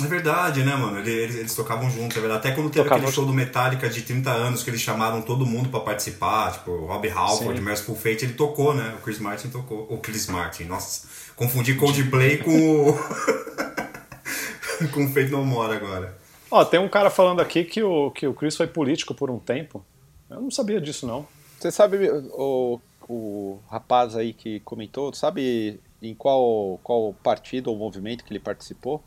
[0.00, 0.98] É verdade, né, mano?
[1.00, 2.40] Ele- Eles, eles tocavam juntos, é verdade.
[2.40, 5.44] Até quando teve Tocavam aquele show do Metallica de 30 anos que eles chamaram todo
[5.44, 7.60] mundo pra participar, tipo, o Robbie Halford.
[7.60, 8.94] Merciful Fate, ele tocou, né?
[8.98, 9.86] O Chris Martin tocou.
[9.90, 11.08] O Chris Martin, nossa.
[11.34, 12.92] Confundi Coldplay com o.
[14.92, 16.16] com o Fate No More agora.
[16.50, 19.38] Ó, tem um cara falando aqui que o, que o Chris foi político por um
[19.38, 19.84] tempo.
[20.30, 21.26] Eu não sabia disso, não.
[21.58, 28.24] Você sabe, o, o rapaz aí que comentou, sabe em qual, qual partido ou movimento
[28.24, 29.02] que ele participou?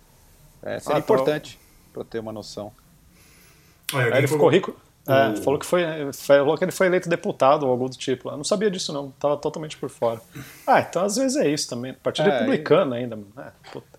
[0.62, 1.00] É, seria Ah, tá.
[1.00, 1.60] importante
[1.94, 2.72] para ter uma noção.
[3.94, 4.76] Aí alguém ele ficou rico.
[5.08, 5.82] É, o- falou que foi,
[6.14, 8.30] falou que ele foi eleito deputado ou algo do tipo.
[8.30, 9.10] Eu não sabia disso, não.
[9.12, 10.22] Tava totalmente por fora.
[10.68, 11.94] Ah, então às vezes é isso também.
[11.94, 13.18] Partido É, republicano ainda.
[13.38, 13.91] É, puta.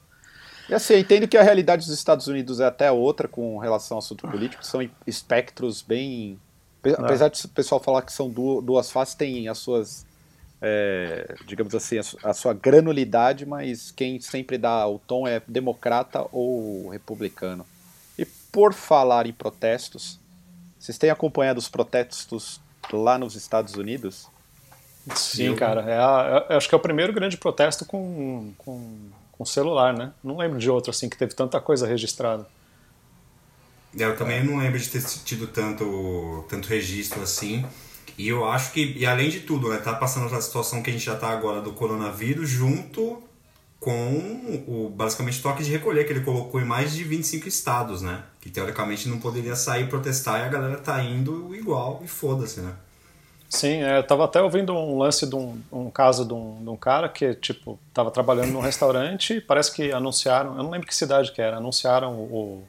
[0.73, 3.97] E assim, eu entendo que a realidade dos Estados Unidos é até outra com relação
[3.97, 6.39] ao assunto político, são espectros bem.
[6.83, 10.07] pe- Apesar de o pessoal falar que são du- duas faces, tem as suas,
[10.63, 15.43] é, digamos assim, a su- a sua granulidade, mas quem sempre dá o tom é
[15.47, 17.67] democrata ou republicano.
[18.19, 20.19] E por falar em protestos,
[20.81, 24.27] vocês têm acompanhado os protestos lá nos Estados Unidos?
[25.15, 25.83] Sim, cara.
[25.83, 29.11] É a- eu acho que é o primeiro grande protesto com, com,
[29.43, 30.13] com celular, né?
[30.23, 32.47] Não lembro de outro assim que teve tanta coisa registrada.
[33.99, 37.67] É, Eu também não lembro de ter tido tanto, tanto registro assim.
[38.17, 40.93] E eu acho que, e além de tudo, né, tá passando essa situação que a
[40.93, 43.23] gente já tá agora do coronavírus junto
[43.81, 48.23] com o basicamente toque de recolher que ele colocou em mais de 25 estados, né?
[48.41, 52.75] Que teoricamente não poderia sair protestar e a galera tá indo igual e foda-se, né?
[53.55, 56.71] Sim, é, eu tava até ouvindo um lance de um, um caso de um, de
[56.71, 60.87] um cara que, tipo, tava trabalhando num restaurante e parece que anunciaram, eu não lembro
[60.89, 62.65] que cidade que era, anunciaram o...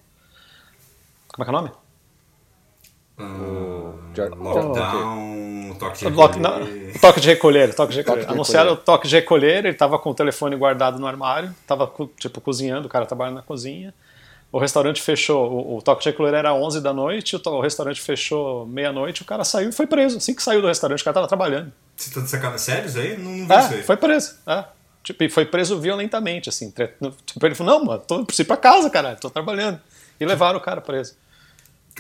[1.30, 1.72] Como é que é o nome?
[4.14, 6.92] Já- Lockdown, toque de Lock- recolher.
[6.94, 8.30] não, toque de recolher, toque de recolher.
[8.30, 12.42] Anunciaram o toque de recolher, ele tava com o telefone guardado no armário, tava, tipo,
[12.42, 13.94] cozinhando, o cara trabalhando na cozinha.
[14.54, 17.60] O restaurante fechou, o, o toque de recolher era 11 da noite, o, to- o
[17.60, 20.18] restaurante fechou meia-noite, o cara saiu e foi preso.
[20.18, 21.74] Assim que saiu do restaurante, o cara tava trabalhando.
[21.98, 22.60] Você tá de sacanagem?
[22.60, 23.18] Sério isso aí?
[23.18, 23.84] Não, não vi isso É, aí.
[23.84, 24.36] foi preso.
[24.46, 24.64] É.
[25.04, 26.72] Tipo, e foi preso violentamente, assim.
[26.72, 29.80] Tipo, ele falou, não, mano, tô, preciso ir pra casa, caralho, tô trabalhando.
[30.20, 31.16] E levaram o cara preso.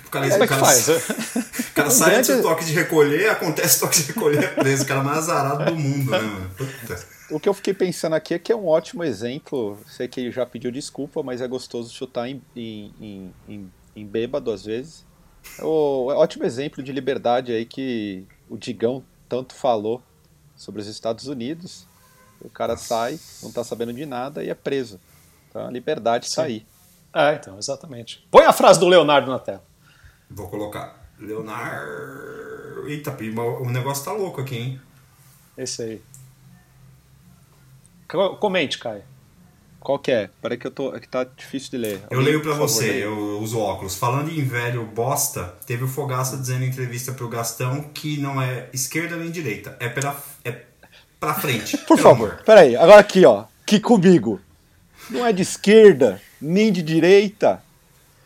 [0.05, 0.87] O cara, Como é o que cara- faz?
[1.73, 4.83] O cara sai grande- do toque de recolher, acontece o toque de recolher, é preso.
[4.83, 6.49] O cara mais azarado do mundo, né, mano?
[6.55, 7.12] Puta.
[7.33, 9.77] O que eu fiquei pensando aqui é que é um ótimo exemplo.
[9.87, 14.05] Sei que ele já pediu desculpa, mas é gostoso chutar em, em, em, em- em
[14.05, 15.05] bêbado às vezes.
[15.59, 20.01] É o é um ótimo exemplo de liberdade aí que o Digão tanto falou.
[20.55, 21.87] sobre os Estados Unidos.
[22.39, 24.99] O cara sai, não tá sabendo de nada e é preso.
[25.49, 26.65] Então a liberdade está aí.
[27.13, 28.25] É, então, exatamente.
[28.29, 29.63] Põe a frase do Leonardo na tela.
[30.29, 31.09] Vou colocar.
[31.19, 32.87] Leonardo.
[32.87, 33.11] Eita,
[33.61, 34.81] o negócio tá louco aqui, hein?
[35.57, 36.01] Esse aí.
[38.07, 39.03] Comente, Caio.
[39.83, 40.29] Qual que é?
[40.41, 40.91] Peraí que eu tô.
[40.93, 42.01] que tá difícil de ler.
[42.09, 43.95] Eu leio pra você, favor, eu uso óculos.
[43.95, 48.69] Falando em velho bosta, teve o Fogaça dizendo em entrevista pro Gastão que não é
[48.71, 49.75] esquerda nem direita.
[49.81, 50.61] É pra, é
[51.19, 51.77] pra frente.
[51.85, 52.43] Por favor, amor.
[52.45, 52.77] peraí.
[52.77, 53.43] Agora aqui, ó.
[53.65, 54.39] Que comigo.
[55.09, 57.61] Não é de esquerda, nem de direita.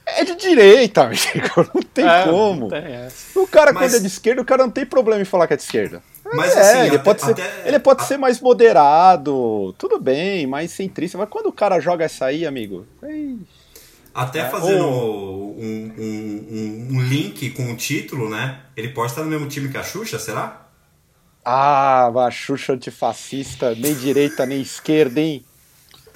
[0.06, 1.70] É de direita, amigo.
[1.74, 2.62] Não tem é, como.
[2.62, 2.84] Não tem
[3.36, 3.84] o cara, Mas...
[3.84, 6.04] quando é de esquerda, o cara não tem problema em falar que é de esquerda.
[6.34, 10.48] Mas é, assim, ele, até, pode ser, até, ele pode ser mais moderado, tudo bem,
[10.48, 12.86] mais centrista, mas quando o cara joga essa aí, amigo.
[14.14, 15.56] Até é, fazendo ou...
[15.58, 18.62] um, um, um, link com o título, né?
[18.76, 20.66] Ele pode estar no mesmo time que a Xuxa, será?
[21.46, 25.46] Ah, a Xuxa antifascista, nem direita nem esquerda, hein?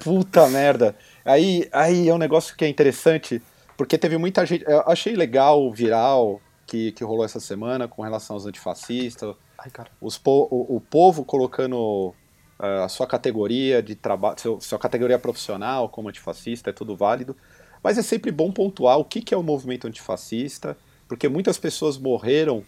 [0.03, 0.95] Puta merda.
[1.23, 3.41] Aí, aí é um negócio que é interessante,
[3.77, 4.65] porque teve muita gente.
[4.67, 9.71] Eu achei legal o viral que, que rolou essa semana com relação aos antifascistas Ai,
[10.01, 12.15] Os po o, o, povo colocando
[12.59, 17.37] uh, a sua categoria de trabalho, sua categoria profissional como antifascista, é tudo válido.
[17.83, 20.75] Mas é sempre bom pontuar o que, que é o movimento antifascista,
[21.07, 22.63] porque muitas pessoas morreram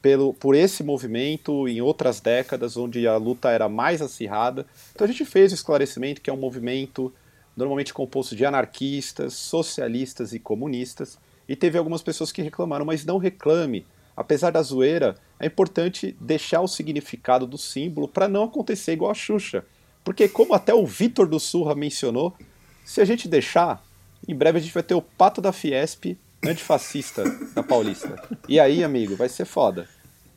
[0.00, 4.64] pelo, por esse movimento em outras décadas, onde a luta era mais acirrada.
[4.94, 7.12] Então a gente fez o esclarecimento que é um movimento
[7.56, 13.18] normalmente composto de anarquistas, socialistas e comunistas, e teve algumas pessoas que reclamaram, mas não
[13.18, 13.84] reclame
[14.16, 19.14] apesar da zoeira, é importante deixar o significado do símbolo para não acontecer igual a
[19.14, 19.64] Xuxa.
[20.02, 22.34] Porque, como até o Vitor do Surra mencionou,
[22.84, 23.84] se a gente deixar,
[24.26, 27.24] em breve a gente vai ter o pato da Fiesp antifascista
[27.54, 28.14] da Paulista.
[28.48, 29.88] E aí, amigo, vai ser foda.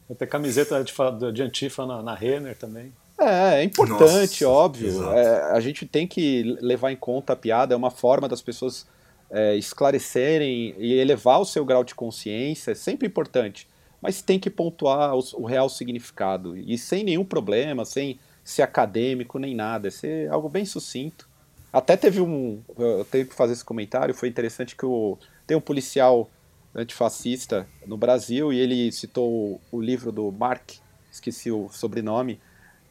[0.07, 0.91] Vai ter camiseta de,
[1.31, 2.91] de antifa na, na Renner também.
[3.19, 5.11] É, é importante, Nossa, óbvio.
[5.11, 8.87] É, a gente tem que levar em conta a piada, é uma forma das pessoas
[9.29, 13.67] é, esclarecerem e elevar o seu grau de consciência, é sempre importante
[14.01, 19.37] mas tem que pontuar o, o, real significado e sem nenhum problema, sem ser acadêmico
[19.37, 21.27] nem nada, é ser algo bem sucinto.
[21.71, 25.61] Até teve um, eu tenho que fazer esse comentário, foi interessante que o, tem um
[25.61, 26.29] policial
[26.73, 30.71] antifascista no Brasil e ele citou o livro do Mark,
[31.11, 32.39] esqueci o sobrenome,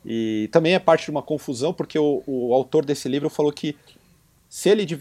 [0.05, 3.77] e também é parte de uma confusão porque o, o autor desse livro falou que
[4.49, 4.97] se ele, de,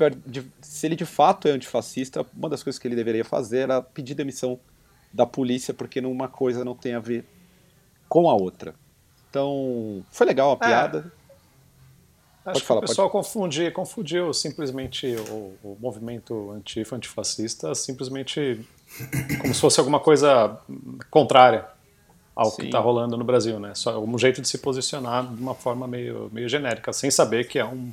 [0.62, 4.14] se ele de fato é antifascista, uma das coisas que ele deveria fazer era pedir
[4.14, 4.60] demissão
[5.18, 7.26] da polícia, porque uma coisa não tem a ver
[8.08, 8.76] com a outra.
[9.28, 10.68] Então, foi legal a é.
[10.68, 11.12] piada.
[12.46, 12.52] É.
[12.52, 13.26] Acho falar, que o pessoal pode...
[13.26, 18.64] confundiu, confundiu simplesmente o, o movimento antifa, antifascista, simplesmente
[19.42, 20.58] como se fosse alguma coisa
[21.10, 21.66] contrária
[22.36, 22.58] ao Sim.
[22.58, 23.74] que está rolando no Brasil, né?
[23.74, 27.58] Só um jeito de se posicionar de uma forma meio, meio genérica, sem saber que
[27.58, 27.92] é um,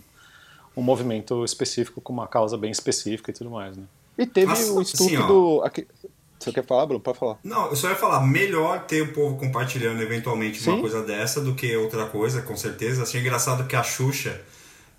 [0.77, 3.85] um movimento específico com uma causa bem específica e tudo mais, né?
[4.17, 5.87] E teve Mas, o estudo assim.
[6.39, 7.01] Você quer falar, Bruno?
[7.01, 7.39] Pode falar.
[7.43, 10.73] Não, eu só ia falar, melhor ter o povo compartilhando eventualmente Sim.
[10.73, 13.03] uma coisa dessa do que outra coisa, com certeza.
[13.03, 14.41] Achei engraçado que a Xuxa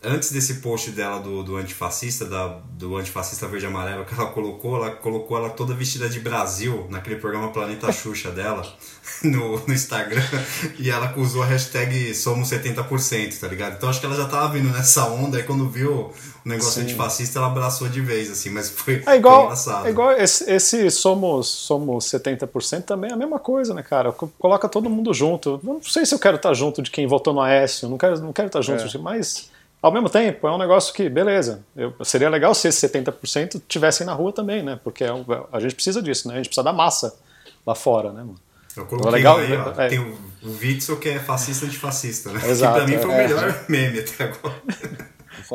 [0.03, 4.27] antes desse post dela do, do antifascista, da, do antifascista verde e amarelo que ela
[4.27, 8.65] colocou, ela colocou ela toda vestida de Brasil naquele programa Planeta Xuxa dela
[9.23, 10.23] no, no Instagram
[10.77, 13.75] e ela usou a hashtag Somos 70%, tá ligado?
[13.77, 16.13] Então acho que ela já tava vindo nessa onda e quando viu o
[16.49, 16.81] negócio Sim.
[16.81, 19.87] antifascista ela abraçou de vez, assim, mas foi, é igual, foi engraçado.
[19.87, 24.11] É igual esse, esse Somos, somos 70% também é a mesma coisa, né, cara?
[24.11, 25.59] Coloca todo mundo junto.
[25.63, 28.31] Não sei se eu quero estar junto de quem votou no Aécio, não quero, não
[28.31, 28.99] quero estar junto, é.
[28.99, 29.49] mas
[29.85, 34.03] ao mesmo tempo, é um negócio que, beleza, eu, seria legal se esses 70% tivessem
[34.03, 34.79] na rua também, né?
[34.83, 35.09] Porque é,
[35.51, 36.33] a gente precisa disso, né?
[36.33, 37.15] A gente precisa da massa
[37.63, 38.39] lá fora, né, mano?
[38.75, 39.87] Eu coloquei legal, aí, ó, é.
[39.87, 42.49] tem o, o Witzel que é fascista antifascista, né?
[42.49, 44.61] Exato, que pra mim foi o é, melhor meme até agora.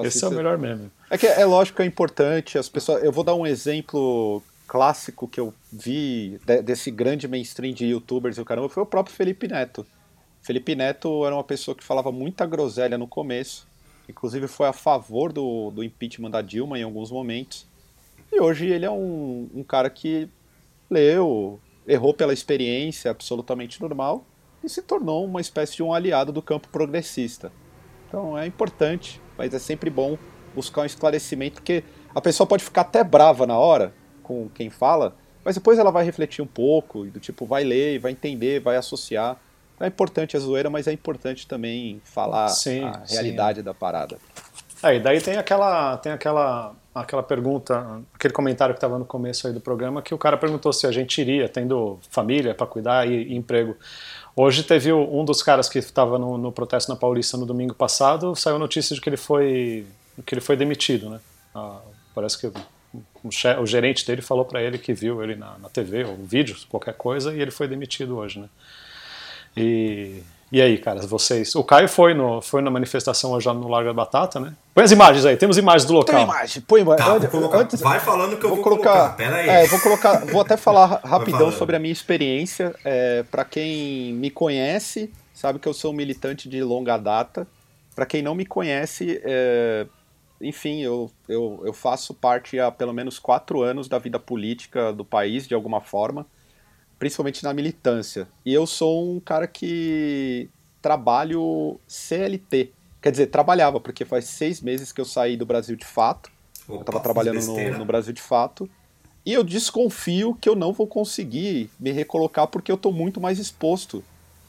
[0.04, 0.92] Esse é o melhor meme.
[1.10, 3.02] É que é lógico que é importante, as pessoas.
[3.02, 8.38] Eu vou dar um exemplo clássico que eu vi de, desse grande mainstream de youtubers
[8.38, 9.84] e o caramba, foi o próprio Felipe Neto.
[10.40, 13.66] Felipe Neto era uma pessoa que falava muita groselha no começo,
[14.10, 17.66] Inclusive foi a favor do, do impeachment da Dilma em alguns momentos.
[18.32, 20.28] E hoje ele é um, um cara que
[20.90, 24.26] leu, errou pela experiência absolutamente normal
[24.62, 27.52] e se tornou uma espécie de um aliado do campo progressista.
[28.08, 30.18] Então é importante, mas é sempre bom
[30.54, 35.16] buscar um esclarecimento, porque a pessoa pode ficar até brava na hora com quem fala,
[35.44, 39.40] mas depois ela vai refletir um pouco, do tipo, vai ler, vai entender, vai associar.
[39.80, 43.64] É importante a zoeira, mas é importante também falar sim, a realidade sim.
[43.64, 44.18] da parada.
[44.82, 49.46] É, e daí tem aquela, tem aquela, aquela pergunta, aquele comentário que estava no começo
[49.46, 53.08] aí do programa, que o cara perguntou se a gente iria, tendo família para cuidar
[53.08, 53.76] e, e, emprego.
[54.34, 58.34] Hoje teve um dos caras que estava no, no, protesto na Paulista no domingo passado,
[58.36, 59.86] saiu notícia de que ele foi,
[60.24, 61.20] que ele foi demitido, né?
[61.54, 61.80] Ah,
[62.14, 66.16] parece que o, gerente dele falou para ele que viu ele na, na TV ou
[66.16, 68.48] vídeo, qualquer coisa, e ele foi demitido hoje, né?
[69.60, 71.54] E e aí, cara, vocês.
[71.54, 74.52] O Caio foi, no, foi na manifestação hoje no Largo da Batata, né?
[74.74, 76.16] Põe as imagens aí, temos imagens do local.
[76.16, 77.06] Tem imagem, põe imagem.
[77.06, 78.92] Tá, vou Antes, Vai falando que eu vou, vou colocar.
[78.92, 79.16] colocar.
[79.16, 79.48] Pera aí.
[79.48, 80.26] É, vou colocar.
[80.26, 82.74] Vou até falar rapidão sobre a minha experiência.
[82.84, 87.46] É, para quem me conhece, sabe que eu sou um militante de longa data.
[87.94, 89.86] Para quem não me conhece, é,
[90.40, 95.04] enfim, eu, eu, eu faço parte há pelo menos quatro anos da vida política do
[95.04, 96.26] país, de alguma forma
[97.00, 98.28] principalmente na militância.
[98.44, 100.50] E eu sou um cara que
[100.82, 102.72] trabalho CLT.
[103.00, 106.30] Quer dizer, trabalhava, porque faz seis meses que eu saí do Brasil de fato.
[106.68, 108.68] Opa, eu estava trabalhando no, no, Brasil de fato.
[109.24, 113.38] E eu desconfio que eu não vou conseguir me recolocar porque eu estou muito mais
[113.38, 114.04] exposto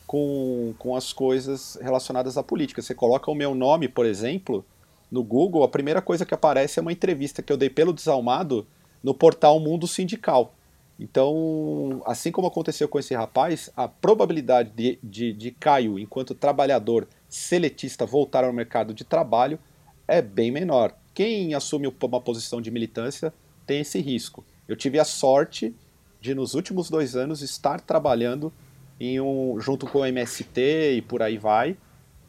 [0.05, 2.81] com, com as coisas relacionadas à política.
[2.81, 4.65] Você coloca o meu nome, por exemplo,
[5.09, 8.67] no Google, a primeira coisa que aparece é uma entrevista que eu dei pelo Desalmado
[9.01, 10.53] no portal Mundo Sindical.
[11.01, 17.07] Então, assim como aconteceu com esse rapaz, a probabilidade de, de, de Caio, enquanto trabalhador
[17.27, 19.57] seletista, voltar ao mercado de trabalho
[20.07, 20.95] é bem menor.
[21.11, 23.33] Quem assume uma posição de militância
[23.65, 24.45] tem esse risco.
[24.67, 25.75] Eu tive a sorte
[26.21, 28.53] de, nos últimos dois anos, estar trabalhando
[28.99, 31.75] em um, junto com o MST e por aí vai,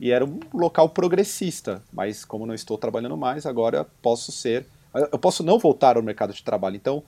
[0.00, 4.64] e era um local progressista, mas como não estou trabalhando mais, agora posso ser.
[4.94, 6.76] Eu posso não voltar ao mercado de trabalho.
[6.76, 7.02] Então,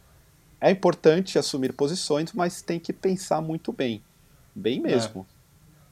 [0.61, 4.03] é importante assumir posições, mas tem que pensar muito bem.
[4.55, 5.27] Bem mesmo.
[5.31, 5.35] É.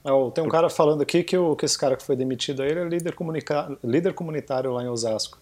[0.05, 2.71] É, tem um cara falando aqui que, o, que esse cara que foi demitido aí
[2.71, 3.15] ele é líder,
[3.85, 5.39] líder comunitário lá em Osasco.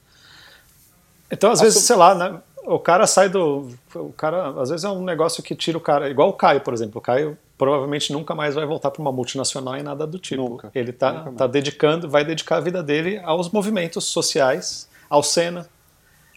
[1.31, 3.69] Então, às vezes, sei lá, né, o cara sai do.
[3.95, 6.11] O cara, às vezes, é um negócio que tira o cara.
[6.11, 6.99] Igual o Caio, por exemplo.
[6.99, 10.43] O Caio provavelmente nunca mais vai voltar para uma multinacional e nada do tipo.
[10.43, 10.71] Nunca.
[10.75, 15.69] Ele está tá dedicando, vai dedicar a vida dele aos movimentos sociais, ao Sena,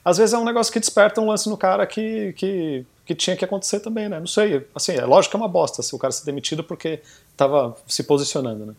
[0.04, 3.36] às vezes é um negócio que desperta um lance no cara que, que, que tinha
[3.38, 4.20] que acontecer também, né?
[4.20, 4.66] Não sei.
[4.76, 8.04] Assim, é lógico que é uma bosta se o cara ser demitido porque estava se
[8.04, 8.74] posicionando, né?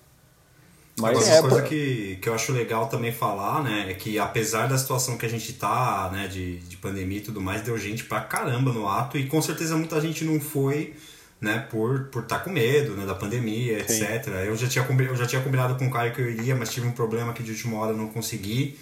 [0.96, 4.16] Mas Agora, é, uma coisa que, que eu acho legal também falar, né, é que
[4.16, 7.76] apesar da situação que a gente tá, né, de, de pandemia e tudo mais, deu
[7.76, 10.94] gente pra caramba no ato e com certeza muita gente não foi,
[11.40, 14.04] né, por por estar tá com medo, né, da pandemia, Sim.
[14.04, 14.28] etc.
[14.46, 16.86] Eu já tinha eu já tinha combinado com o cara que eu iria, mas tive
[16.86, 18.78] um problema que de última hora não consegui.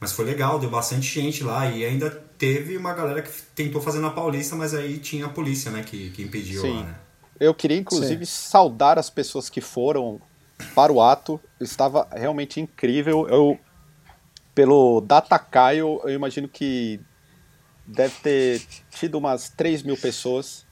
[0.00, 3.98] Mas foi legal, deu bastante gente lá e ainda teve uma galera que tentou fazer
[3.98, 6.74] na Paulista, mas aí tinha a polícia, né, que, que impediu Sim.
[6.74, 6.94] lá, né?
[7.38, 8.32] Eu queria inclusive Sim.
[8.32, 10.20] saudar as pessoas que foram
[10.74, 11.40] para o ato.
[11.60, 13.28] Estava realmente incrível.
[13.28, 13.58] Eu
[14.54, 16.98] pelo Datacaio, eu imagino que
[17.86, 20.64] deve ter tido umas 3 mil pessoas.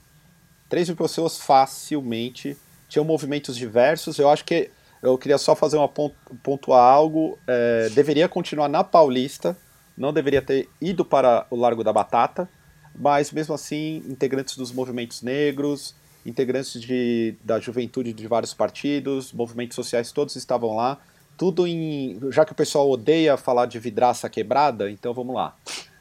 [0.70, 2.56] 3 mil pessoas facilmente.
[2.88, 4.18] Tinham movimentos diversos.
[4.18, 4.70] Eu acho que
[5.04, 7.38] eu queria só fazer uma pontuar algo.
[7.46, 9.56] É, deveria continuar na Paulista,
[9.96, 12.48] não deveria ter ido para o Largo da Batata,
[12.94, 19.74] mas mesmo assim, integrantes dos movimentos negros, integrantes de, da juventude de vários partidos, movimentos
[19.74, 20.98] sociais, todos estavam lá.
[21.36, 22.18] Tudo em.
[22.30, 25.54] Já que o pessoal odeia falar de vidraça quebrada, então vamos lá.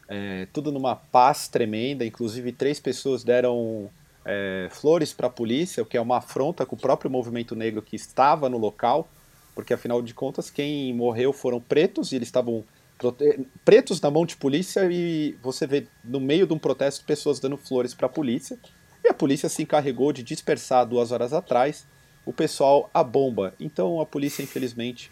[0.07, 3.89] É, tudo numa paz tremenda, inclusive três pessoas deram
[4.25, 7.81] é, flores para a polícia, o que é uma afronta com o próprio movimento negro
[7.81, 9.07] que estava no local,
[9.53, 12.63] porque afinal de contas quem morreu foram pretos e eles estavam
[13.65, 17.57] pretos na mão de polícia e você vê no meio de um protesto pessoas dando
[17.57, 18.57] flores para a polícia
[19.03, 21.85] e a polícia se encarregou de dispersar duas horas atrás
[22.25, 23.53] o pessoal a bomba.
[23.59, 25.11] Então a polícia infelizmente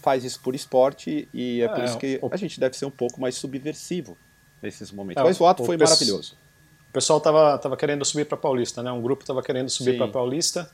[0.00, 2.30] faz isso por esporte e é, é por isso que o...
[2.32, 4.16] a gente deve ser um pouco mais subversivo
[4.62, 5.20] nesses momentos.
[5.20, 6.36] É, Mas o ato o foi maravilhoso.
[6.88, 8.90] O pessoal tava, tava querendo subir para Paulista, né?
[8.90, 10.70] Um grupo tava querendo subir para Paulista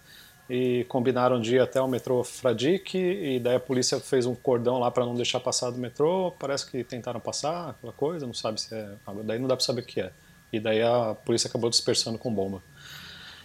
[0.49, 4.79] e combinaram de ir até o metrô Fradique e daí a polícia fez um cordão
[4.79, 6.33] lá para não deixar passar do metrô.
[6.39, 8.91] Parece que tentaram passar, aquela coisa, não sabe se é.
[9.25, 10.13] Daí não dá para saber o que é.
[10.53, 12.63] E daí a polícia acabou dispersando com bomba.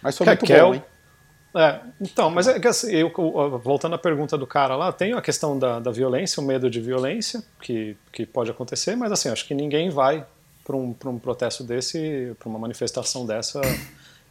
[0.02, 0.82] Mas foi muito bom, hein?
[1.52, 3.10] É, então, mas é que assim, eu,
[3.58, 6.80] voltando à pergunta do cara lá, tem a questão da, da violência, o medo de
[6.80, 10.24] violência, que, que pode acontecer, mas assim, acho que ninguém vai
[10.64, 13.60] para um, um protesto desse, para uma manifestação dessa,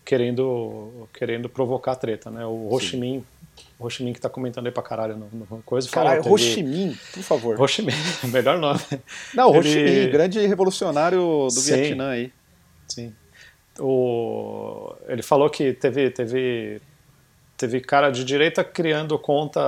[0.05, 2.45] querendo, querendo provocar treta, né?
[2.45, 3.23] O Ho Chi Minh,
[3.77, 5.89] o Ho Chi Minh que está comentando aí para caralho no, no coisa.
[5.89, 7.61] Caralho, Ho Chi Minh, por favor.
[7.61, 7.95] Ho Chi Minh,
[8.31, 8.79] melhor nome.
[9.33, 11.75] Não, Ho Chi Minh, grande revolucionário do Sim.
[11.75, 12.31] Vietnã aí.
[12.87, 13.13] Sim.
[13.79, 16.81] O, ele falou que teve, teve
[17.59, 19.59] teve cara de direita criando conta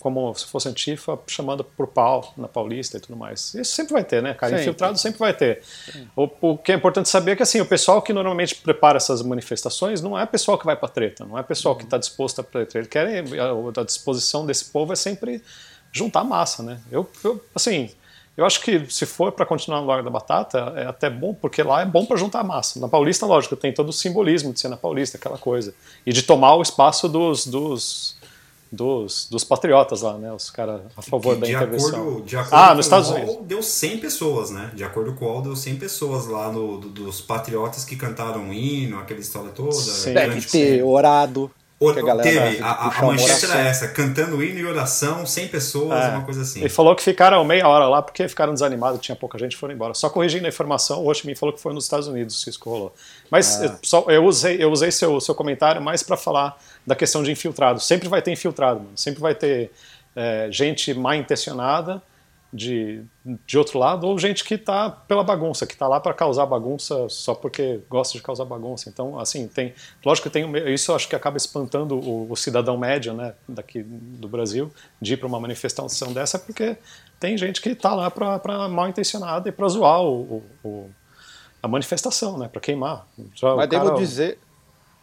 [0.00, 3.54] como se fosse antifa, chamando por pau na Paulista e tudo mais.
[3.54, 4.50] Isso sempre vai ter, né, cara?
[4.50, 4.62] Sempre.
[4.62, 5.62] Infiltrado sempre vai ter.
[6.16, 9.22] O, o que é importante saber é que assim, o pessoal que normalmente prepara essas
[9.22, 12.44] manifestações não é pessoal que vai pra treta, não é pessoal que está disposto a
[12.44, 12.78] treta.
[12.78, 13.06] Ele quer
[13.38, 15.40] a, a disposição desse povo é sempre
[15.92, 16.80] juntar massa, né?
[16.90, 17.88] Eu, eu assim,
[18.36, 21.62] eu acho que se for para continuar no Largo da Batata, é até bom, porque
[21.62, 22.80] lá é bom para juntar massa.
[22.80, 25.74] Na Paulista, lógico, tem todo o simbolismo de ser na Paulista, aquela coisa.
[26.06, 28.16] E de tomar o espaço dos, dos,
[28.70, 30.32] dos, dos patriotas lá, né?
[30.32, 31.88] Os caras a favor da intervenção.
[32.00, 33.36] acordo, de acordo ah, com nos Estados o Unidos.
[33.42, 34.70] Deu 100 pessoas, né?
[34.74, 38.48] De acordo com o UOL, deu 100 pessoas lá no, do- dos patriotas que cantaram
[38.48, 39.72] o hino, aquela história toda.
[39.72, 40.14] Sim.
[40.14, 41.50] Deve grande ter orado.
[41.90, 45.48] O- que a galera teve, a, a- manchete era essa, cantando hino e oração, 100
[45.48, 46.08] pessoas, É.
[46.08, 46.60] uma coisa assim.
[46.60, 49.74] Ele falou que ficaram meia hora lá porque ficaram desanimados, tinha pouca gente e foram
[49.74, 49.94] embora.
[49.94, 52.94] Só corrigindo a informação, o Oshimi falou que foi nos Estados Unidos que isso rolou.
[53.30, 53.66] Mas Ah.
[53.66, 56.56] eh, só, eu usei, eu usei seu, seu comentário mais para falar
[56.86, 57.80] da questão de infiltrado.
[57.80, 58.92] Sempre vai ter infiltrado, mano.
[58.96, 59.70] sempre vai ter
[60.14, 62.02] eh, gente mal intencionada
[62.52, 63.02] de,
[63.46, 67.08] de outro lado, ou gente que tá pela bagunça, que tá lá para causar bagunça
[67.08, 68.90] só porque gosta de causar bagunça.
[68.90, 69.72] Então, assim, tem.
[70.04, 70.44] Lógico que tem.
[70.72, 75.14] Isso eu acho que acaba espantando o, o cidadão médio, né, daqui do Brasil, de
[75.14, 76.76] ir para uma manifestação dessa, porque
[77.18, 80.90] tem gente que tá lá para mal intencionada e para zoar o, o-
[81.62, 83.06] a manifestação, né, para queimar.
[83.34, 84.38] Já Mas devo cara- dizer,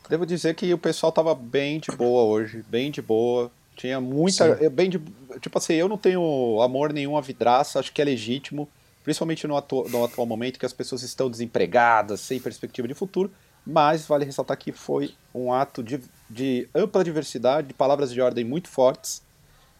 [0.09, 3.49] devo dizer que o pessoal tava bem de boa hoje, bem de boa.
[3.79, 4.65] Tinha muita, Sim.
[4.65, 4.99] é bem de,
[5.39, 8.67] tipo assim, eu não tenho amor nenhum à vidraça, acho que é legítimo,
[9.05, 13.31] principalmente no, atu- no atual momento que as pessoas estão desempregadas, sem perspectiva de futuro,
[13.65, 18.43] mas vale ressaltar que foi um ato de, de ampla diversidade, de palavras de ordem
[18.43, 19.21] muito fortes,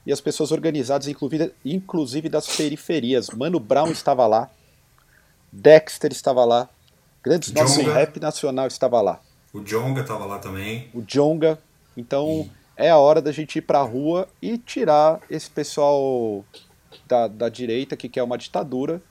[0.05, 3.29] e as pessoas organizadas, inclusive, inclusive das periferias.
[3.31, 4.49] Mano Brown estava lá,
[5.51, 6.69] Dexter estava lá,
[7.21, 9.19] grandes nomes do rap nacional estava lá
[9.53, 10.89] O Jonga tava lá também.
[10.93, 11.59] o Jonga.
[11.97, 12.49] Então
[12.79, 16.45] é a hora da gente ir pra rua e tirar esse pessoal
[17.05, 19.01] da, da direita que quer uma ditadura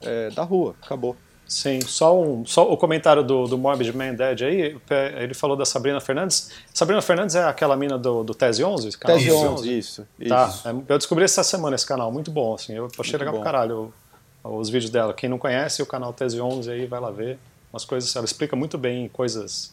[0.00, 0.74] é, da rua.
[0.82, 1.16] Acabou.
[1.46, 4.76] Sim, só, um, só o comentário do, do Morbid Man Dead aí,
[5.20, 6.50] ele falou da Sabrina Fernandes.
[6.74, 8.98] Sabrina Fernandes é aquela mina do, do Tese 11?
[8.98, 9.46] canal Tese Isso.
[9.46, 10.08] 11, isso.
[10.28, 10.68] Tá, isso.
[10.68, 13.40] é, eu descobri essa semana esse canal, muito bom, assim, eu achei Muito legal bom.
[13.40, 13.94] pra caralho
[14.42, 15.12] os vídeos dela.
[15.14, 17.38] Quem não conhece o canal Tese 11 aí, vai lá ver.
[17.72, 19.72] Umas coisas, ela explica muito bem coisas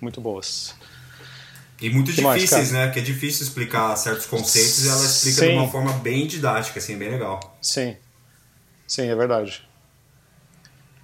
[0.00, 0.74] muito boas.
[1.80, 2.86] E muito Que mais, difíceis, cara?
[2.86, 2.92] né?
[2.92, 5.48] Que é difícil explicar certos conceitos e ela explica Sim.
[5.50, 7.56] de uma forma bem didática, assim, bem legal.
[7.60, 7.96] Sim,
[8.86, 9.68] sim, é verdade.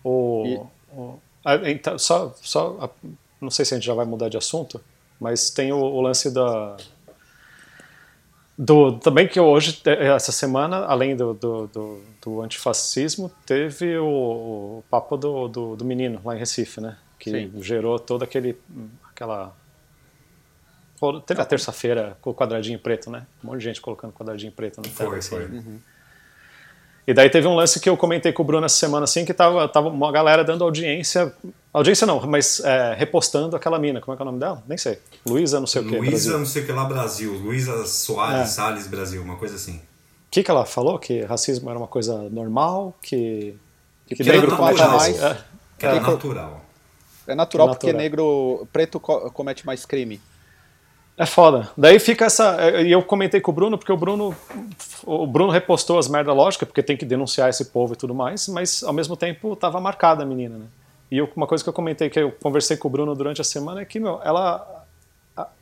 [0.02, 3.08] O, o- ah, então, só, só, a-
[3.40, 4.80] não sei se a gente já vai mudar de assunto,
[5.20, 6.76] mas tem o, o lance da
[8.56, 14.06] do também que hoje eh, essa semana, além do, do, do, do antifascismo, teve o,
[14.06, 16.96] o papo do, do, do menino lá em Recife, né?
[17.18, 17.52] Que Sim.
[17.62, 18.56] gerou todo aquele
[19.10, 19.54] aquela
[21.26, 23.26] teve a terça-feira com o quadradinho preto, né?
[23.42, 25.10] Um monte de gente colocando quadradinho preto no tela.
[25.10, 25.30] Foi, assim.
[25.30, 25.48] foi.
[27.06, 29.34] E daí teve um lance que eu comentei com o Bruno essa semana, assim, que
[29.34, 31.34] tava, tava uma galera dando audiência.
[31.72, 34.00] Audiência não, mas é, repostando aquela mina.
[34.00, 34.62] Como é que é o nome dela?
[34.68, 35.00] Nem sei.
[35.26, 35.96] Luísa, não sei o que.
[35.96, 37.32] Luísa, não sei o que lá, Brasil.
[37.32, 38.44] Luísa Soares, É.
[38.44, 39.78] Salles, Brasil, uma coisa assim.
[39.78, 39.82] O
[40.30, 40.96] que, que ela falou?
[40.98, 43.56] Que racismo era uma coisa normal, que.
[44.06, 44.98] Que, Que negro era comete natural.
[44.98, 45.22] mais.
[45.22, 45.38] É,
[45.78, 46.64] Que era co- natural.
[47.26, 48.02] É natural É porque natural.
[48.02, 50.20] negro, preto co- comete mais crime.
[51.16, 51.70] É foda.
[51.76, 52.56] Daí fica essa.
[52.60, 54.34] é, E eu comentei com o Bruno, porque o Bruno.
[55.04, 58.48] O Bruno repostou as merda lógica, porque tem que denunciar esse povo e tudo mais,
[58.48, 60.66] mas ao mesmo tempo tava marcada a menina, né?
[61.10, 63.44] E eu- uma coisa que eu comentei, que eu conversei com o Bruno durante a
[63.44, 64.84] semana, é que, meu, ela,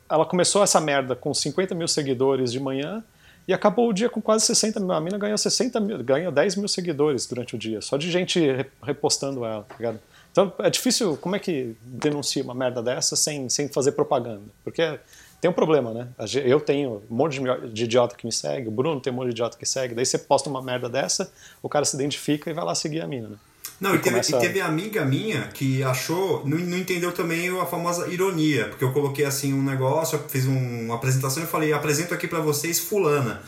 [0.09, 3.03] ela começou essa merda com 50 mil seguidores de manhã
[3.47, 4.91] e acabou o dia com quase 60 mil.
[4.93, 8.39] A mina ganhou 60 mil, ganhou 10 mil seguidores durante o dia, só de gente
[8.39, 9.99] re- repostando ela, tá ligado?
[10.31, 14.43] Então é difícil, como é que denuncia uma merda dessa sem, sem fazer propaganda?
[14.63, 14.97] Porque
[15.41, 16.07] tem um problema, né?
[16.45, 17.41] Eu tenho um monte
[17.73, 20.05] de idiota que me segue, o Bruno tem um monte de idiota que segue, daí
[20.05, 23.27] você posta uma merda dessa, o cara se identifica e vai lá seguir a mina,
[23.29, 23.35] né?
[23.79, 27.65] Não, e teve, começa- e teve amiga minha que achou, não, não entendeu também a
[27.65, 31.73] famosa ironia, porque eu coloquei assim um negócio, eu fiz um- uma apresentação e falei,
[31.73, 33.41] apresento aqui pra vocês fulana.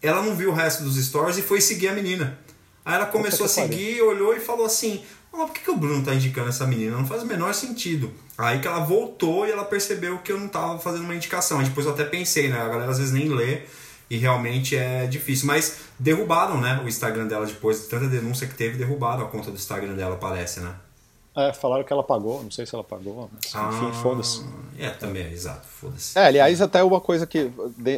[0.00, 2.38] Ela não viu o resto dos stories e foi seguir a menina.
[2.84, 5.76] Aí ela começou a seguir, olhou e falou assim, "Ah, mas por que, que o
[5.76, 6.96] Bruno tá indicando essa menina?
[6.96, 8.10] Não faz o menor sentido.
[8.36, 11.58] Aí que ela voltou e ela percebeu que eu não tava fazendo uma indicação.
[11.58, 12.60] Aí depois eu até pensei, né?
[12.60, 13.62] A galera às vezes nem lê
[14.10, 15.46] e realmente é difícil.
[15.46, 19.50] Mas derrubaram, né, o Instagram dela depois de tanta denúncia que teve, derrubaram a conta
[19.50, 20.74] do Instagram dela, parece, né?
[21.36, 24.44] É, falaram que ela pagou, não sei se ela pagou, mas enfim, Ah, foda-se.
[24.78, 26.16] É, também, é, exato, foda-se.
[26.16, 27.50] É, aliás, até uma coisa que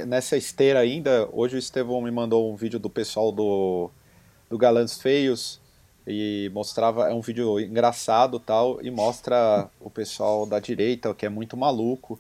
[0.07, 3.91] nessa esteira ainda, hoje o Estevão me mandou um vídeo do pessoal do,
[4.49, 5.61] do Galãs Feios
[6.07, 11.29] e mostrava, é um vídeo engraçado tal, e mostra o pessoal da direita, que é
[11.29, 12.19] muito maluco,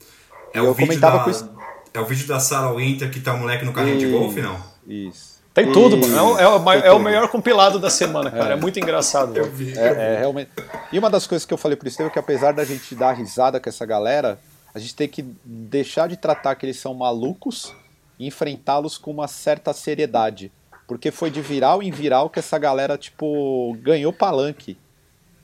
[0.53, 1.49] É eu o, vídeo comentava da, com isso.
[1.95, 4.61] é o vídeo da Sarah Winter que tá o moleque no carrinho de golfe, não?
[4.87, 5.37] Isso.
[5.55, 6.16] Tem tudo, E- mano.
[6.16, 7.05] É o, é o é o tudo.
[7.05, 8.53] melhor compilado da semana, cara.
[8.55, 9.32] É, muito engraçado.
[9.32, 9.78] velho.
[9.78, 10.51] É, é, realmente.
[10.93, 13.12] E uma das coisas que eu falei pro Estevam é que apesar da gente dar
[13.12, 14.39] risada com essa galera,
[14.74, 17.72] a gente tem que deixar de tratar que eles são malucos
[18.18, 20.53] e enfrentá-los com uma certa seriedade.
[20.87, 24.76] Porque foi de viral em viral que essa galera, tipo, ganhou palanque.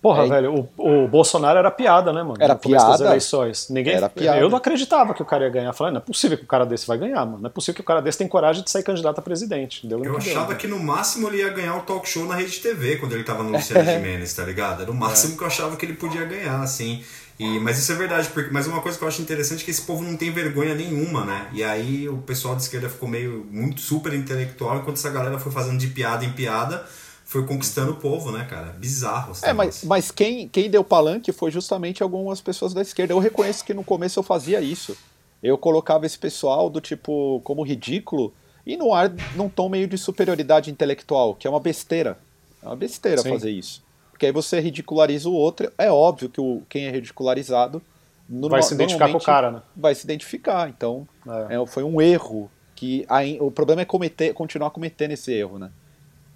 [0.01, 0.29] Porra, É.
[0.29, 2.35] velho, o, o Bolsonaro era piada, né, mano?
[2.41, 3.05] Era das piada.
[3.05, 3.69] eleições.
[3.71, 4.41] Ninguém, Era piada.
[4.41, 5.73] Eu não acreditava que o cara ia ganhar.
[5.73, 7.39] Falei, não é possível que o cara desse vai ganhar, mano.
[7.39, 9.87] Não é possível que o cara desse tem coragem de sair candidato a presidente.
[9.87, 12.59] Deu Eu deu, achava que no máximo ele ia ganhar o talk show na Rede
[12.59, 14.83] TV quando ele tava no Luciano Gimenez, tá ligado?
[14.83, 17.05] Era o máximo que eu achava que ele podia ganhar, assim.
[17.43, 19.71] E, mas isso é verdade, porque, mas uma coisa que eu acho interessante é que
[19.71, 21.49] esse povo não tem vergonha nenhuma, né?
[21.53, 25.51] E aí o pessoal de esquerda ficou meio muito super intelectual, enquanto essa galera foi
[25.51, 26.87] fazendo de piada em piada,
[27.25, 28.73] foi conquistando o povo, né, cara?
[28.79, 29.33] Bizarro.
[29.33, 33.13] esse É, mas, mas quem, quem deu palanque foi justamente algumas pessoas da esquerda.
[33.13, 34.97] Eu reconheço que no começo eu fazia isso.
[35.43, 38.33] Eu colocava esse pessoal do tipo como ridículo
[38.65, 42.19] e no ar num tom meio de superioridade intelectual, que é uma besteira.
[42.63, 43.31] É uma besteira Sim.
[43.31, 43.83] fazer isso.
[44.23, 45.73] Porque aí você ridiculariza o outro.
[45.77, 47.83] É óbvio que o, quem é ridicularizado
[48.29, 49.63] norma- Vai se identificar com o cara, né?
[49.75, 50.69] Vai se identificar.
[50.69, 51.09] Então,
[51.51, 51.57] É.
[51.61, 52.49] é, foi um erro.
[52.77, 53.05] que
[53.41, 55.71] O problema é cometer, continuar cometendo esse erro, né?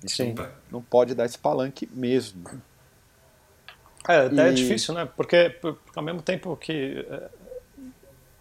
[0.05, 0.35] Sim.
[0.71, 2.45] Não pode dar esse palanque mesmo.
[4.09, 5.09] É, até é E- difícil, né?
[5.17, 7.07] Porque, porque ao mesmo tempo que.
[7.09, 7.29] é,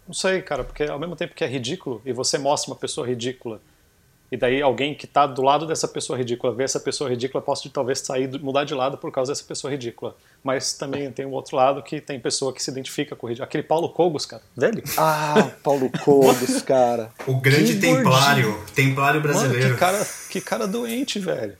[0.08, 3.06] Não sei, cara, porque ao mesmo tempo que é ridículo e você mostra uma pessoa
[3.06, 3.60] ridícula,
[4.30, 7.68] e daí alguém que tá do lado dessa pessoa ridícula vê essa pessoa ridícula, pode
[7.70, 10.16] talvez sair, mudar de lado por causa dessa pessoa ridícula.
[10.42, 13.46] Mas também tem um outro lado que tem pessoa que se identifica com o ridículo.
[13.48, 14.82] Aquele Paulo Cogos, cara, dele.
[14.98, 17.10] Ah, Paulo Cogos, cara.
[17.26, 19.74] O grande Que templário, templário Mano, brasileiro.
[19.74, 21.56] que cara, que cara doente, velho.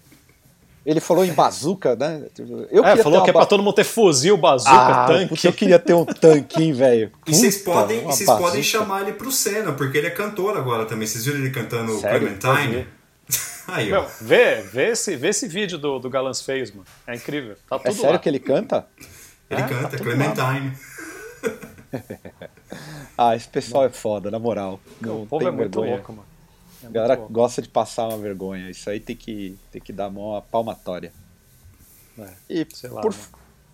[0.87, 2.23] Ele falou em bazuca, né?
[2.71, 5.31] Eu é, falou que é uma pra ba- todo mundo ter fuzil, bazuca, ah, tanque.
[5.31, 7.11] putz, eu queria ter um tanquinho, velho.
[7.27, 10.57] E vocês Puta, podem, e vocês podem chamar ele pro Senna, porque ele é cantor
[10.57, 11.05] agora também.
[11.09, 12.21] Vocês viram ele cantando Sério?
[12.39, 12.87] Clementine?
[13.67, 14.03] Aí, ó.
[14.03, 16.87] Meu, vê, vê, esse, vê esse vídeo do, do Galãs Feios, mano.
[17.05, 17.57] É incrível.
[17.69, 18.19] Tá É tudo sério lá.
[18.21, 18.87] que ele canta?
[19.51, 20.73] Ele É, canta tá Clementine.
[23.19, 24.79] Ah, esse pessoal é foda, na moral.
[25.01, 25.95] Não o povo tem é muito vergonha.
[25.97, 26.27] louco, mano.
[26.87, 28.71] É A muito galera gosta de passar uma vergonha.
[28.71, 31.13] Isso aí tem que, tem que dar mão à palmatória.
[32.19, 33.13] É, E sei lá, por...
[33.13, 33.19] né?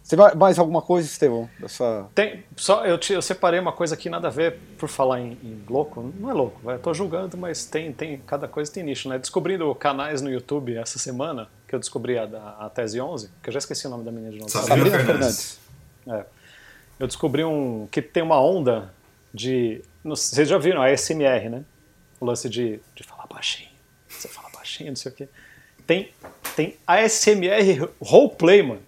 [0.03, 1.49] Você vai mais alguma coisa, Estevão?
[1.61, 2.11] Da sua...
[2.13, 5.39] Tem, só, eu, te- eu separei uma coisa aqui, nada a ver por falar em,
[5.45, 6.13] em louco.
[6.19, 9.17] Não é louco, vai, eu tô julgando, mas tem, tem, cada coisa tem nicho, né?
[9.17, 13.49] Descobrindo canais no YouTube essa semana, que eu descobri a, da- a Tese 11, que
[13.49, 14.51] eu já esqueci o nome da menina de novo.
[14.51, 15.61] Sabrina Sabrina Fernandes.
[16.05, 16.27] Fernandes.
[16.29, 16.43] É.
[16.99, 18.93] Eu descobri um que tem uma onda
[19.33, 19.83] de.
[20.03, 21.65] não Vocês já viram a SMR, né?
[22.23, 23.68] O lance de, de falar baixinho.
[24.09, 25.29] Você fala baixinho, não sei o quê.
[25.85, 26.12] Tem,
[26.55, 28.83] tem ASMR roleplay, mano.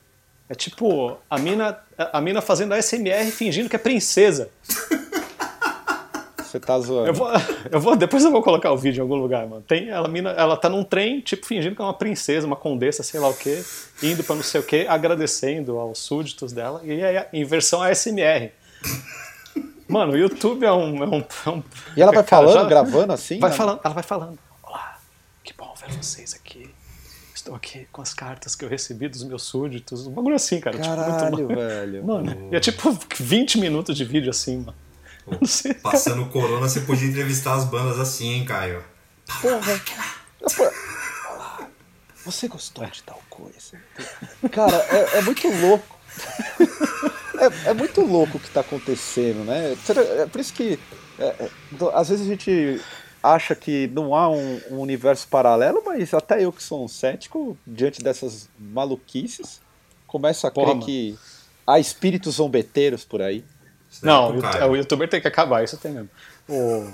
[0.49, 4.49] É tipo a mina, a mina fazendo ASMR fingindo que é princesa.
[6.39, 7.09] Você tá zoando.
[7.09, 7.28] Eu vou,
[7.72, 9.64] eu vou, depois eu vou colocar o vídeo em algum lugar, mano.
[9.66, 13.03] Tem ela, mina, ela tá num trem, tipo, fingindo que é uma princesa, uma condessa,
[13.03, 13.64] sei lá o quê,
[14.01, 18.53] indo pra não sei o quê, agradecendo aos súditos dela, e aí, em versão ASMR.
[19.89, 21.03] Mano, o YouTube é um.
[21.03, 21.62] É um, é um-
[21.97, 23.39] E ela vai falando, já- gravando assim?
[23.39, 23.57] Vai né?
[23.57, 24.39] falando, ela vai falando.
[24.62, 24.99] Olá,
[25.43, 26.72] que bom ver vocês aqui.
[27.35, 30.07] Estou aqui com as cartas que eu recebi dos meus súditos.
[30.07, 30.78] Um bagulho assim, cara.
[30.78, 32.05] tipo, muito Caralho, velho.
[32.07, 34.74] Mano, e é tipo 20 minutos de vídeo assim, mano.
[35.26, 35.74] Não sei.
[35.74, 38.82] Passando o corona, você podia entrevistar as bandas assim, hein, Caio?
[39.43, 39.80] Porra.
[41.30, 41.68] Olá.
[42.24, 43.78] Você gostou de tal coisa?
[44.51, 45.99] Cara, é, é muito louco.
[47.66, 49.76] É, é muito louco o que tá acontecendo, né?
[50.22, 50.78] É por isso que
[51.18, 51.51] é, é,
[51.95, 52.80] às vezes a gente
[53.22, 57.57] acha que não há um, um universo paralelo, mas até eu que sou um cético,
[57.66, 59.61] diante dessas maluquices,
[60.07, 60.86] começo a Porra, crer mano.
[60.86, 61.18] que
[61.66, 63.45] há espíritos zombeteiros por aí.
[64.03, 66.11] Não, o, é, o youtuber tem que acabar, isso tem mesmo.
[66.49, 66.92] O,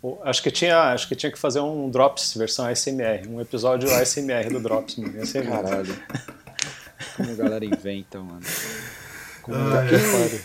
[0.00, 3.92] o- acho, que tinha, acho que tinha que fazer um Drops versão ASMR, um episódio
[3.94, 5.14] ASMR do Drops, mano.
[5.16, 5.46] Ia ser.
[5.46, 5.94] Caralho.
[7.16, 8.40] Como a galera inventa, mano.
[9.52, 10.40] Ai, que pariu.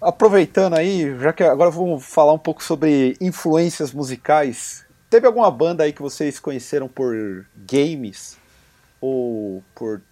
[0.00, 4.84] Aproveitando aí, já que agora vamos falar um pouco sobre influências musicais.
[5.08, 8.36] Teve alguma banda aí que vocês conheceram por games
[9.00, 10.02] ou por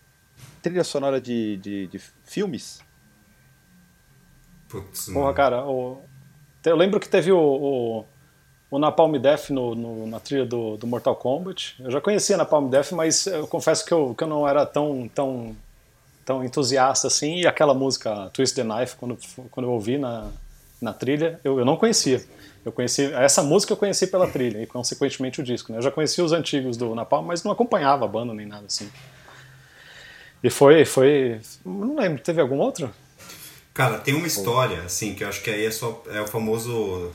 [0.63, 2.81] trilha sonora de, de, de filmes?
[4.69, 5.35] Putz, Porra, mano.
[5.35, 6.01] cara, o-
[6.65, 8.05] eu lembro que teve o, o,
[8.71, 11.77] o Napalm Death no, no- na trilha do, do Mortal Kombat.
[11.83, 15.09] Eu já conhecia Napalm Death, mas eu confesso que eu, que eu não era tão,
[15.15, 15.55] tão,
[16.25, 17.41] tão entusiasta assim.
[17.41, 19.18] E aquela música Twist the Knife, quando,
[19.51, 20.31] quando eu ouvi na,
[20.81, 22.25] na trilha, eu, eu não conhecia.
[22.64, 25.70] Eu conheci essa música eu conheci pela trilha e consequentemente o disco.
[25.70, 25.79] Né?
[25.79, 28.91] Eu já conhecia os antigos do Napalm, mas não acompanhava a banda nem nada assim.
[30.43, 32.93] E foi, foi, não lembro, teve algum outro?
[33.72, 36.03] Cara, tem uma história, assim, que eu acho que aí é só.
[36.09, 37.11] É o famoso.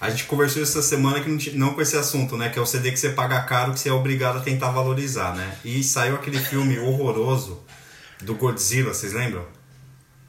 [0.00, 2.50] A gente conversou essa semana que não, não com esse assunto, né?
[2.50, 5.34] Que é o CD que você paga caro que você é obrigado a tentar valorizar,
[5.34, 5.58] né?
[5.64, 7.60] E saiu aquele filme horroroso
[8.22, 9.44] do Godzilla, vocês lembram?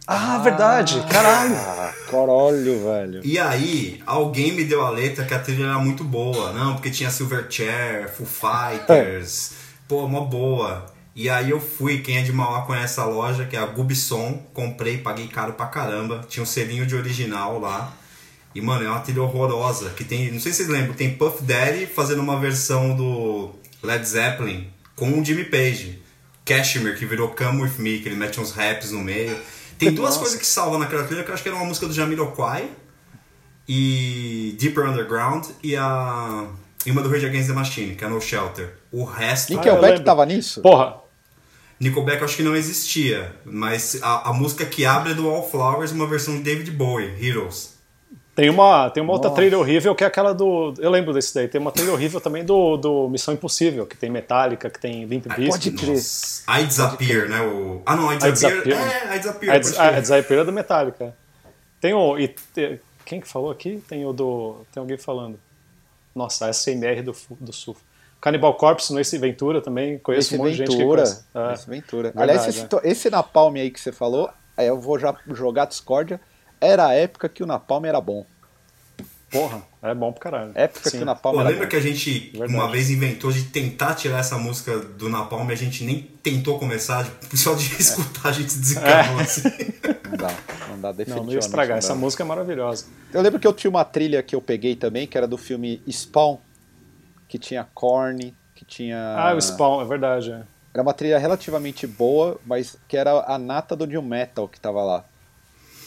[0.07, 1.03] Ah, verdade.
[1.09, 1.55] Caralho.
[1.55, 3.21] Ah, caralho, velho.
[3.23, 6.53] E aí, alguém me deu a letra que a trilha era muito boa.
[6.53, 9.53] Não, porque tinha Silverchair, Foo Fighters.
[9.87, 10.85] Pô, mó boa.
[11.15, 14.43] E aí eu fui, quem é de Mauá conhece a loja, que é a Gubson.
[14.53, 16.23] Comprei, paguei caro pra caramba.
[16.29, 17.91] Tinha um selinho de original lá.
[18.53, 19.89] E, mano, é uma trilha horrorosa.
[19.89, 24.05] Que tem, não sei se vocês lembram, tem Puff Daddy fazendo uma versão do Led
[24.05, 26.04] Zeppelin com o Jimmy Page.
[26.45, 29.35] Cashmere, que virou Come With Me, que ele mete uns raps no meio.
[29.79, 30.19] Tem duas Nossa.
[30.19, 32.69] coisas que salvam naquela trilha, que eu acho que era uma música do Jamiroquai
[33.67, 36.45] e Deeper Underground e a
[36.85, 38.75] e uma do Rage Against the Machine, que é No Shelter.
[38.91, 40.03] O resto, Ah, Nickelback lembro.
[40.05, 40.61] tava nisso?
[40.61, 40.97] Porra,
[41.79, 45.91] Nickelback eu acho que não existia, mas a, a música que abre é do Wallflowers,
[45.91, 47.73] uma versão de David Bowie, Heroes.
[48.35, 50.73] Tem uma, tem uma outra trilha horrível que é aquela do.
[50.77, 51.47] Eu lembro desse daí.
[51.47, 55.25] Tem uma trilha horrível também do, do Missão Impossível, que tem Metallica, que tem Limp
[55.27, 55.77] pode Bizkit.
[55.77, 56.61] crer.
[56.61, 57.41] I Disappear, né?
[57.41, 57.81] O...
[57.85, 58.63] Ah não, I I Disappear.
[58.63, 59.11] Disappear.
[59.11, 59.49] É, I Disappear.
[59.51, 60.01] A pode Des- a crer.
[60.01, 61.15] Desappear é do Metallica.
[61.79, 62.19] Tem o.
[62.19, 63.81] e te- quem que falou aqui?
[63.87, 64.57] Tem o do.
[64.73, 65.39] Tem alguém falando.
[66.13, 67.77] Nossa, a SMR do, do Sul.
[68.19, 69.97] Cannibal Corpse no Ace Ventura também.
[69.99, 71.03] Conheço Esse um monte de gente que Ventura.
[71.03, 71.25] conhece.
[71.33, 71.53] É.
[71.53, 72.03] Esse Ventura.
[72.09, 72.79] Verdade, Aliás, esse, é.
[72.91, 76.19] esse Napalm aí que você falou, é, eu vou já jogar discórdia.
[76.59, 78.25] Era a época que o Napalm era bom.
[79.31, 80.51] Porra, é bom pro caralho.
[80.55, 80.97] Época Sim.
[80.97, 81.69] que o Napalm Pô, era lembra bom.
[81.69, 82.53] que a gente Verdade.
[82.53, 86.57] uma vez inventou de tentar tirar essa música do Napalm e a gente nem tentou
[86.57, 89.41] começar, de- só de escutar a gente se desencanou assim.
[90.09, 90.27] Não dá,
[90.69, 91.25] não dá Não, definitivamente.
[91.25, 91.69] não ia estragar.
[91.71, 92.85] não Essa música é maravilhosa.
[93.11, 95.81] Eu lembro que eu tinha uma trilha que eu peguei também, que era do filme
[95.89, 96.37] Spawn,
[97.27, 99.15] que tinha Korn, que tinha...
[99.17, 100.31] Ah, o Spawn, é verdade.
[100.31, 100.43] é.
[100.73, 104.81] Era uma trilha relativamente boa, mas que era a nata do New Metal que tava
[104.83, 105.03] lá.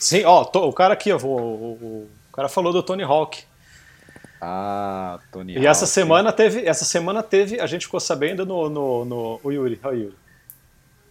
[0.01, 3.45] Sim, ó, to- o cara aqui, ó, o, o- o cara falou do Tony Hawk.
[4.41, 5.93] Ah, Tony E essa Hawk.
[5.93, 9.89] semana teve, essa semana teve, a gente ficou sabendo no, no, no o Yuri, ó,
[9.89, 10.15] o Yuri.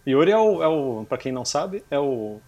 [0.06, 2.40] Yuri é o, é o para quem não sabe, é o,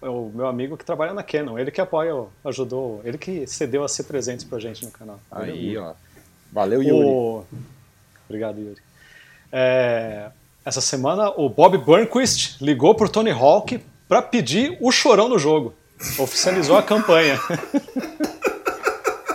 [0.00, 1.58] é o meu amigo que trabalha na Canon.
[1.58, 2.14] Ele que apoia,
[2.44, 5.20] ajudou, ele que cedeu a ser presentes pra gente no canal.
[5.30, 5.92] Aí, ó.
[6.50, 7.06] Valeu, Yuri.
[7.06, 7.44] O...
[8.26, 8.80] Obrigado, Yuri.
[9.52, 10.30] É,
[10.64, 15.74] Essa semana o Bob Burnquist ligou pro Tony Hawk pra pedir o chorão no jogo.
[16.18, 17.38] Oficializou a campanha.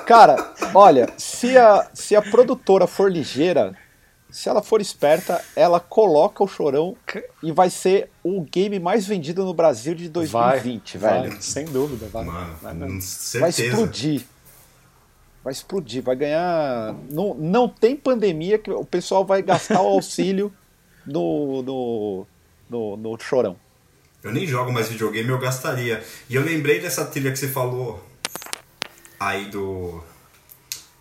[0.05, 3.75] Cara, olha, se a, se a produtora for ligeira,
[4.29, 6.95] se ela for esperta, ela coloca o chorão
[7.41, 11.31] e vai ser o game mais vendido no Brasil de 2020, vai, velho.
[11.31, 12.25] vai, sem dúvida, vai.
[12.25, 12.73] Mano, vai
[13.39, 14.25] Vai explodir.
[15.43, 16.95] Vai explodir, vai ganhar.
[17.09, 20.53] Não, não tem pandemia que o pessoal vai gastar o auxílio
[21.05, 22.27] no, no,
[22.69, 23.55] no, no chorão.
[24.23, 26.03] Eu nem jogo mais videogame, eu gastaria.
[26.29, 28.03] E eu lembrei dessa trilha que você falou
[29.19, 30.03] aí do.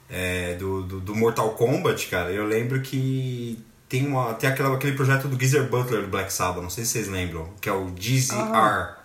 [0.09, 2.31] é, do, do, do Mortal Kombat, cara.
[2.31, 3.59] Eu lembro que
[3.89, 6.93] tem, uma, tem aquela, aquele projeto do Geezer Butler do Black Sabbath, não sei se
[6.93, 8.35] vocês lembram, que é o GZR.
[8.35, 8.98] Ah,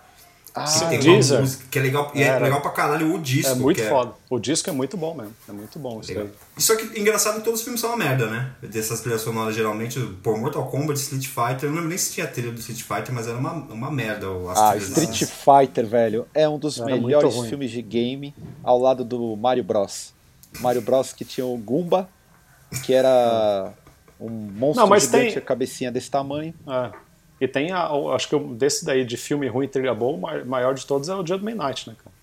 [0.54, 1.36] que tem Geezer.
[1.38, 3.50] uma música que é legal, e é legal pra caralho o disco.
[3.50, 4.12] É muito que foda.
[4.30, 5.34] O disco é muito bom mesmo.
[5.48, 6.30] É muito bom isso aí.
[6.56, 8.52] Isso aqui, engraçado que todos os filmes são uma merda, né?
[8.62, 12.26] Dessas trilhas sonoras, geralmente, por Mortal Kombat, Street Fighter, eu não lembro nem se tinha
[12.28, 15.24] trilha do Street Fighter, mas era uma, uma merda as Ah, Street.
[15.24, 18.32] Fighter, velho, é um dos Era melhores filmes de game
[18.62, 20.14] ao lado do Mario Bros.
[20.60, 22.08] Mario Bros que tinha o Goomba,
[22.84, 23.72] que era
[24.20, 26.54] um monstro Não, mas gigante, tem- a cabecinha desse tamanho.
[26.68, 26.90] É.
[27.40, 30.74] E tem, a, acho que desse daí de filme ruim, trilha boa, o ma- maior
[30.74, 32.14] de todos é o Judgment Night, né, cara?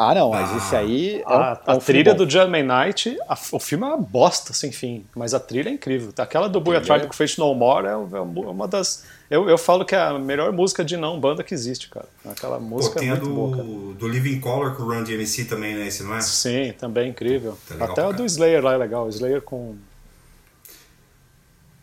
[0.00, 2.24] Ah, não, mas esse aí é um, A, é a um trilha bom.
[2.24, 5.72] do Judgment Night, a- o filme é uma bosta sem fim, mas a trilha é
[5.72, 6.12] incrível.
[6.16, 9.04] Aquela do Boya Trilha Tribe com Fate No More é, é uma das.
[9.28, 12.06] Eu, eu falo que é a melhor música de não banda que existe, cara.
[12.24, 13.64] Aquela Pô, música é tem a muito boa, cara.
[13.64, 15.88] do, do Living Color com o Run DMC também, né?
[15.88, 16.20] Esse, não é?
[16.20, 17.58] Sim, também é incrível.
[17.66, 18.24] Tá legal Até pra o do.
[18.24, 19.04] Slayer lá é legal.
[19.06, 19.74] O Slayer com.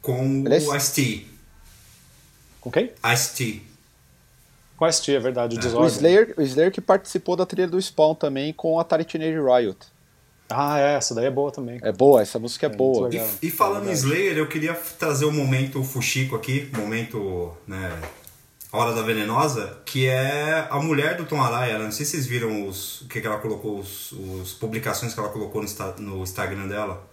[0.01, 1.27] Com o Ice-T.
[2.65, 2.91] Com quem?
[3.13, 3.61] Ice-T.
[4.75, 5.87] Com a ST, é verdade, o O Desordem.
[5.91, 9.77] Slayer, o Slayer que participou da trilha do Spawn também com a Atari Teenage Riot.
[10.49, 11.79] Ah, é, essa daí é boa também.
[11.83, 13.09] É boa, essa música é, É, boa.
[13.13, 13.93] E, e falando É em.
[13.93, 18.01] Slayer, eu queria trazer o momento Fuxico aqui, momento, né,
[18.71, 21.77] Hora da Venenosa, que é a mulher do Tom Araya.
[21.77, 25.19] Não sei se vocês viram os, o que, que ela colocou, os, os publicações que
[25.19, 27.07] ela colocou no, no Instagram dela.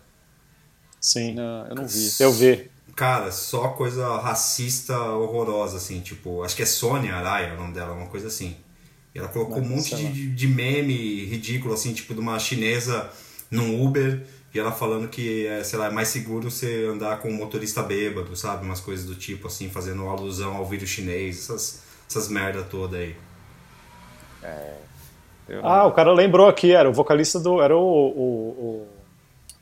[0.98, 1.34] Sim.
[1.34, 2.10] Não, eu não vi.
[2.18, 2.71] Eu vi.
[2.94, 7.94] Cara, só coisa racista horrorosa, assim, tipo, acho que é Sônia Araya o nome dela,
[7.94, 8.56] uma coisa assim.
[9.14, 13.10] E ela colocou um Mas, monte de, de meme ridículo, assim, tipo, de uma chinesa
[13.50, 17.28] num Uber, e ela falando que, é, sei lá, é mais seguro você andar com
[17.30, 18.64] um motorista bêbado, sabe?
[18.64, 23.16] Umas coisas do tipo, assim, fazendo alusão ao vírus chinês, essas, essas merda toda aí.
[25.62, 27.60] Ah, o cara lembrou aqui, era o vocalista do.
[27.60, 28.88] Era o, o, o,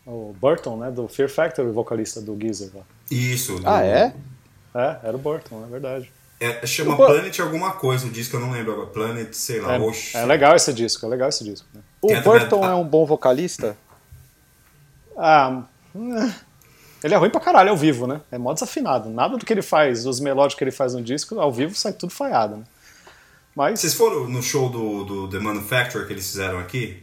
[0.06, 0.90] o Burton, né?
[0.90, 2.70] Do Fear Factory, o vocalista do Geezer.
[2.74, 2.82] lá.
[3.10, 3.58] Isso.
[3.58, 4.14] do- Ah, é?
[4.74, 6.12] É, era o Burton, é verdade.
[6.38, 7.06] É, chama Opa.
[7.06, 8.86] Planet alguma coisa, o disco eu não lembro agora.
[8.88, 10.16] Planet, sei lá, oxe.
[10.16, 11.66] É, é legal esse disco, é legal esse disco.
[11.74, 11.80] né?
[12.00, 13.76] O Tem Burton é um bom vocalista?
[15.16, 16.32] Ah, hum,
[17.04, 18.20] ele é ruim pra caralho ao vivo, né?
[18.30, 19.10] É mó desafinado.
[19.10, 21.92] Nada do que ele faz, os melódicos que ele faz no disco, ao vivo sai
[21.92, 22.64] tudo falhado, né?
[23.54, 27.02] Mas Vocês foram no show do, do The Manufacturer que eles fizeram aqui?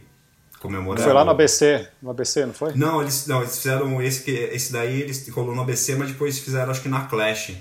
[1.04, 2.74] Foi lá no ABC, no ABC, não foi?
[2.74, 6.38] Não, eles, não, eles fizeram esse, que, esse daí, eles rolou no ABC, mas depois
[6.38, 7.52] fizeram acho que na Clash.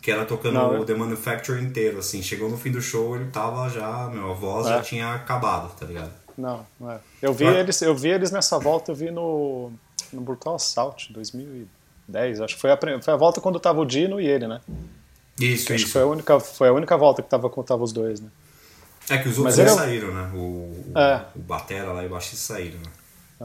[0.00, 0.84] Que era tocando Não, o é.
[0.84, 2.20] The Manufacturer inteiro, assim.
[2.22, 4.70] Chegou no fim do show, ele tava já, meu, a voz É.
[4.70, 6.12] já tinha acabado, tá ligado?
[6.36, 6.98] Não, não é.
[7.22, 9.72] Eu vi, eles, eu vi eles nessa volta, eu vi no,
[10.12, 12.40] no Brutal Assault, 2010.
[12.40, 14.60] Acho que foi a, foi a volta quando tava o Dino e ele, né?
[15.40, 15.92] Isso, Acho que isso.
[15.92, 18.28] foi a única, foi a única volta que tava, tava os dois, né?
[19.10, 20.30] É que os outros ele é saíram, né?
[20.34, 21.24] O, É.
[21.36, 22.90] o Batera lá e o baixista saíram, né?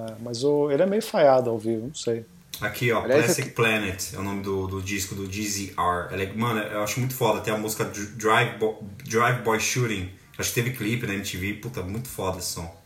[0.09, 2.25] É, mas o, ele é meio falhado ao vivo, não sei.
[2.61, 6.11] Aqui, ó, Aliás, Plastic aqui- Planet é o nome do, do disco do GZR.
[6.13, 7.41] Ele é- mano, eu acho muito foda.
[7.41, 10.09] Tem a música Dr- Drive, Bo- Drive Boy Shooting.
[10.37, 11.53] Acho que teve clipe na MTV.
[11.55, 12.77] Puta, muito foda esse som.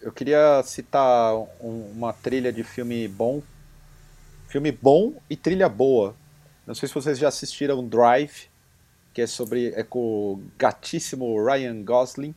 [0.00, 3.42] Eu queria citar um- uma trilha de filme bom.
[4.48, 6.14] Filme bom e trilha boa.
[6.66, 8.48] Não sei se vocês já assistiram Drive,
[9.16, 9.72] que é sobre.
[9.74, 9.98] é com
[10.34, 12.34] o gatíssimo Ryan Gosling.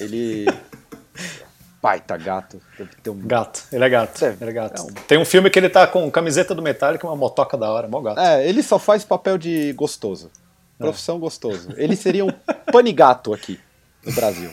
[0.00, 0.44] Ele.
[1.80, 2.60] Baita gato.
[3.00, 4.24] Ter um Gato, ele é gato.
[4.24, 4.80] É, ele é gato.
[4.80, 7.56] é um- Tem um filme que ele tá com camiseta do Metallica e uma motoca
[7.56, 8.18] da hora, mó gato.
[8.18, 10.28] É, ele só faz papel de gostoso.
[10.76, 11.68] Profissão gostoso.
[11.76, 12.30] Ele seria um
[12.72, 13.60] panigato aqui
[14.04, 14.50] no Brasil.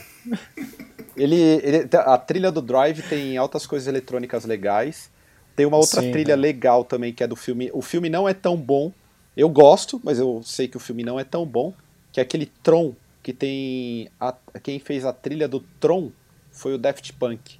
[1.16, 5.10] Ele, ele- a trilha do Drive tem altas coisas eletrônicas legais.
[5.56, 6.42] Tem uma outra Sim, trilha né?
[6.42, 7.68] legal também que é do filme.
[7.74, 8.92] O filme não é tão bom.
[9.36, 11.72] Eu gosto, mas eu sei que o filme não é tão bom.
[12.12, 16.10] Que é aquele Tron que tem a- quem fez a trilha do Tron
[16.52, 17.58] foi o Daft Punk.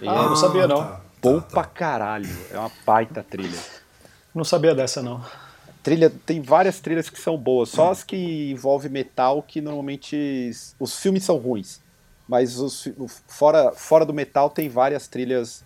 [0.00, 0.76] Ele Ah, é não sabia, não.
[0.76, 1.68] tá, bom tá, pra tá.
[1.70, 2.28] caralho.
[2.52, 3.58] É uma baita trilha.
[4.34, 5.24] Não sabia dessa, não.
[5.82, 10.48] trilha tem várias trilhas que são boas, só as que envolvem metal que normalmente
[10.78, 11.80] os filmes são ruins.
[12.28, 12.86] Mas os,
[13.26, 15.64] fora, fora do metal tem várias trilhas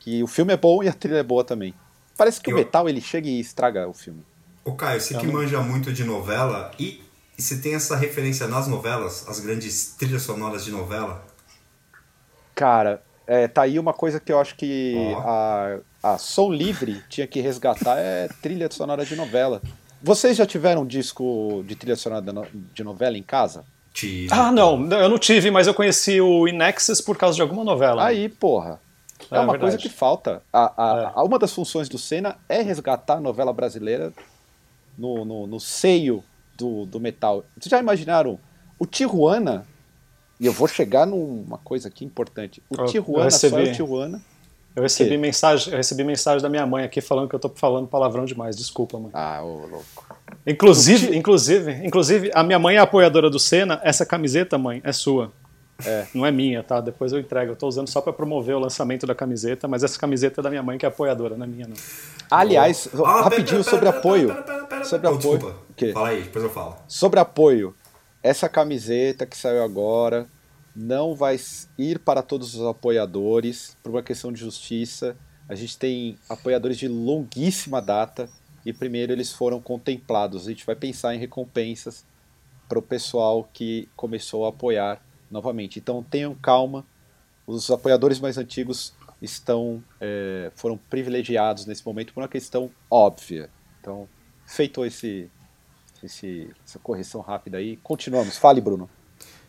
[0.00, 1.72] que o filme é bom e a trilha é boa também.
[2.14, 4.22] Parece que Eu- o metal ele chega e estraga o filme.
[4.64, 7.02] Ô Caio, você que manja muito de novela e,
[7.36, 11.22] e você tem essa referência nas novelas, as grandes trilhas sonoras de novela?
[12.54, 15.20] Cara, é, tá aí uma coisa que eu acho que Ó.
[15.20, 15.78] a,
[16.14, 19.60] a Som Livre tinha que resgatar é trilha sonora de novela.
[20.02, 22.24] Vocês já tiveram um disco de trilha sonora
[22.74, 23.64] de novela em casa?
[23.92, 24.26] Te...
[24.30, 28.04] Ah, não, eu não tive, mas eu conheci o Inexus por causa de alguma novela.
[28.04, 28.80] Aí, porra.
[29.30, 29.60] É, É uma verdade.
[29.60, 30.42] coisa que falta.
[30.52, 31.12] A, a- É.
[31.20, 34.12] a- uma das funções do Senna é resgatar a novela brasileira
[34.96, 36.22] no, no, no seio
[36.56, 37.44] do, do metal.
[37.58, 38.38] Vocês já imaginaram?
[38.78, 39.66] O Tijuana,
[40.40, 42.62] e eu vou chegar numa coisa aqui importante.
[42.70, 43.68] O Eu- eu Tijuana só é recebi.
[43.70, 44.22] o Tijuana.
[44.76, 47.86] Eu recebi mensagem, eu recebi mensagem da minha mãe aqui falando que eu tô falando
[47.86, 48.56] palavrão demais.
[48.56, 49.10] Desculpa, mãe.
[49.14, 50.04] Ah, ô louco.
[50.44, 53.80] Inclusive, inclusive, inclusive, a minha mãe é apoiadora do Senna.
[53.84, 55.32] Essa camiseta, mãe, é sua.
[55.84, 56.06] É.
[56.12, 56.80] Não é minha, tá?
[56.80, 57.52] Depois eu entrego.
[57.52, 60.50] Eu tô usando só pra promover o lançamento da camiseta, mas essa camiseta é da
[60.50, 61.76] minha mãe que é apoiadora, não é minha, não.
[62.30, 64.36] Aliás, Ah, pera, rapidinho pera, sobre pera, apoio.
[64.84, 65.06] Sobre.
[65.08, 65.38] Oh, apoio.
[65.38, 65.56] desculpa.
[65.70, 65.92] O quê?
[65.92, 66.76] Fala aí, depois eu falo.
[66.86, 67.74] Sobre apoio,
[68.22, 70.28] essa camiseta que saiu agora
[70.74, 71.38] não vai
[71.78, 75.16] ir para todos os apoiadores por uma questão de justiça.
[75.48, 78.28] A gente tem apoiadores de longuíssima data
[78.64, 80.46] e primeiro eles foram contemplados.
[80.46, 82.04] A gente vai pensar em recompensas
[82.68, 85.78] para o pessoal que começou a apoiar novamente.
[85.78, 86.84] Então tenham calma,
[87.46, 93.50] os apoiadores mais antigos estão é, foram privilegiados nesse momento por uma questão óbvia.
[93.80, 94.08] Então,
[94.46, 95.30] feito esse,
[96.02, 98.36] esse- essa correção rápida aí, continuamos.
[98.38, 98.88] Fale, Bruno.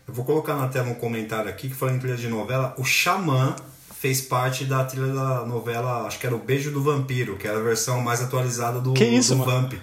[0.08, 2.84] Eu vou colocar na tela um comentário aqui que falando em trilha de novela, o
[2.86, 3.56] Xamã
[3.94, 7.58] fez parte da trilha da novela, acho que era o Beijo do Vampiro, que era
[7.58, 9.44] a versão mais atualizada do, Que isso, do?
[9.44, 9.74] Vamp.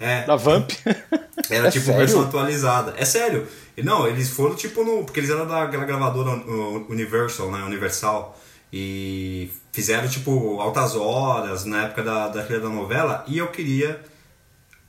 [0.00, 0.70] É, Da Vamp.
[1.48, 2.00] era É tipo sério?
[2.00, 2.92] versão atualizada.
[2.96, 3.46] É sério.
[3.76, 5.04] E Não, eles foram tipo no.
[5.04, 7.62] Porque eles eram daquela gravadora uh, Universal, né?
[7.62, 8.36] Universal.
[8.72, 13.24] E fizeram tipo altas horas na época da, da trilha da novela.
[13.28, 14.02] E eu queria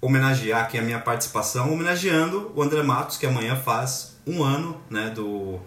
[0.03, 5.09] homenagear aqui a minha participação, homenageando o André Matos, que amanhã faz um ano, né?
[5.09, 5.59] Do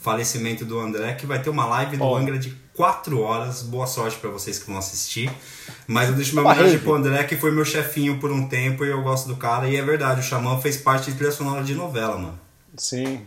[0.00, 2.14] falecimento do André, que vai ter uma live do.
[2.14, 3.62] Angra de 4 horas.
[3.62, 5.30] Boa sorte pra vocês que vão assistir.
[5.86, 8.84] Mas eu deixo meu Uma homenagem pro André, que foi meu chefinho por um tempo
[8.84, 9.68] e eu gosto do cara.
[9.68, 12.38] E é verdade, o Xamã fez parte de trilha sonora de novela, mano.
[12.76, 13.26] Sim.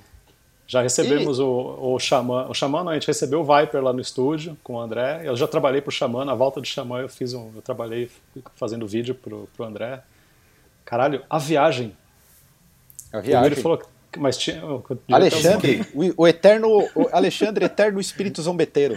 [0.67, 2.47] Já recebemos o, o Xamã.
[2.49, 5.21] O Xamã, não, a gente recebeu o Viper lá no estúdio com o André.
[5.23, 7.51] Eu já trabalhei pro Xamã, na volta do Xamã eu fiz um.
[7.55, 8.09] Eu trabalhei
[8.55, 10.01] fazendo vídeo pro, pro André.
[10.85, 11.97] Caralho, a viagem.
[13.11, 13.61] A viagem.
[13.61, 13.81] falou,
[14.17, 14.61] Mas tinha.
[15.11, 16.69] Alexandre, o, o eterno.
[16.93, 18.95] O Alexandre, eterno espírito zombeteiro.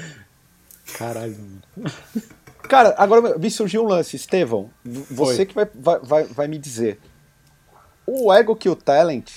[0.96, 1.36] Caralho.
[1.36, 1.92] mano.
[2.68, 4.68] Cara, agora me surgiu um lance, Estevão.
[4.84, 7.00] Você que vai, vai, vai, me dizer.
[8.06, 9.30] O Ego Kill Talent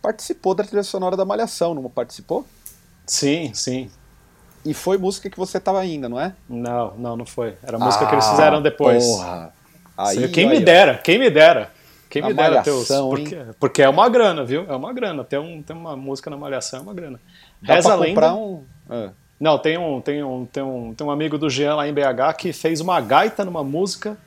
[0.00, 2.46] participou da trilha sonora da Malhação, não participou?
[3.04, 3.90] Sim, sim.
[4.64, 6.34] E foi música que você tava ainda, não é?
[6.48, 7.56] Não, não, não foi.
[7.62, 9.04] Era música que eles fizeram depois.
[9.04, 9.54] Ah, Porra.
[9.96, 10.64] Aí, quem me aí, ó.
[10.64, 11.72] dera, quem me dera.
[12.10, 12.50] Quem me dera.
[12.62, 14.66] Malhação, Porque, porque é uma grana, viu?
[14.68, 15.22] É uma grana.
[15.24, 17.20] Ter, um, ter uma música na Malhação é uma grana.
[17.62, 18.08] Dá Reza pra lenda.
[18.08, 18.64] comprar um.
[18.90, 21.94] Ah, Não, tem um, tem, um, tem, um, tem um amigo do Jean lá em
[21.94, 24.18] BH que fez uma gaita numa música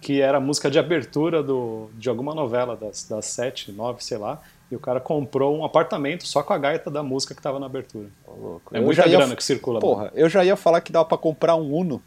[0.00, 4.18] que era a música de abertura do, de alguma novela das, das sete, nove, sei
[4.18, 4.40] lá.
[4.70, 7.66] E o cara comprou um apartamento só com a gaita da música que estava na
[7.66, 8.08] abertura.
[8.26, 8.74] louco.
[8.74, 9.78] É Eu muita já ia- grana que circula.
[9.80, 12.02] Porra, eu já ia falar que dava pra comprar um Uno.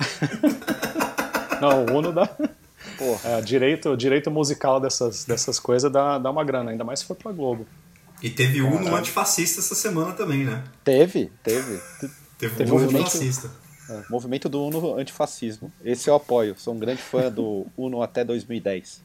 [1.60, 2.28] Não, o Uno dá.
[3.00, 3.30] Porra.
[3.30, 7.16] É, direito, direito musical dessas, dessas coisas dá, dá uma grana, ainda mais se for
[7.16, 7.66] pra Globo.
[8.22, 10.62] E teve Uno antifascista essa semana também, né?
[10.84, 11.80] Teve, teve.
[12.38, 13.50] Teve, Teve Uno movimento- antifascista.
[13.88, 15.72] É, movimento do Uno antifascismo.
[15.82, 16.54] Esse eu apoio.
[16.58, 19.02] Sou um grande fã do Uno até 2010.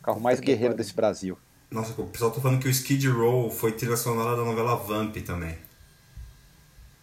[0.00, 1.38] O carro mais guerreiro desse Brasil.
[1.70, 5.16] Nossa, o pessoal tá falando que o Skid Row foi trilha sonora da novela Vamp
[5.24, 5.56] também.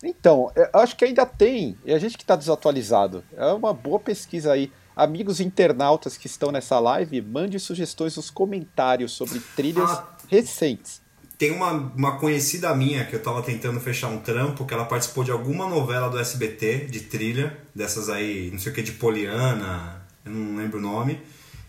[0.04, 1.76] Então, eu acho que ainda tem.
[1.84, 3.24] E a gente que está desatualizado.
[3.36, 4.72] É uma boa pesquisa aí.
[4.96, 10.08] Amigos internautas que estão nessa live, mande sugestões nos comentários sobre trilhas Ah.
[10.30, 11.02] recentes.
[11.38, 15.22] Tem uma, uma conhecida minha que eu tava tentando fechar um trampo, que ela participou
[15.26, 20.02] de alguma novela do SBT, de trilha, dessas aí, não sei o que, de Poliana,
[20.24, 21.20] eu não lembro o nome,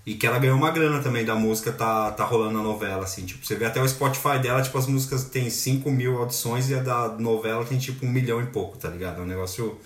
[0.07, 3.27] e que ela ganhou uma grana também da música, tá, tá rolando na novela, assim,
[3.27, 6.74] tipo, você vê até o Spotify dela, tipo, as músicas tem 5 mil audições e
[6.77, 9.18] a da novela tem tipo um milhão e pouco, tá ligado?
[9.20, 9.77] É um negócio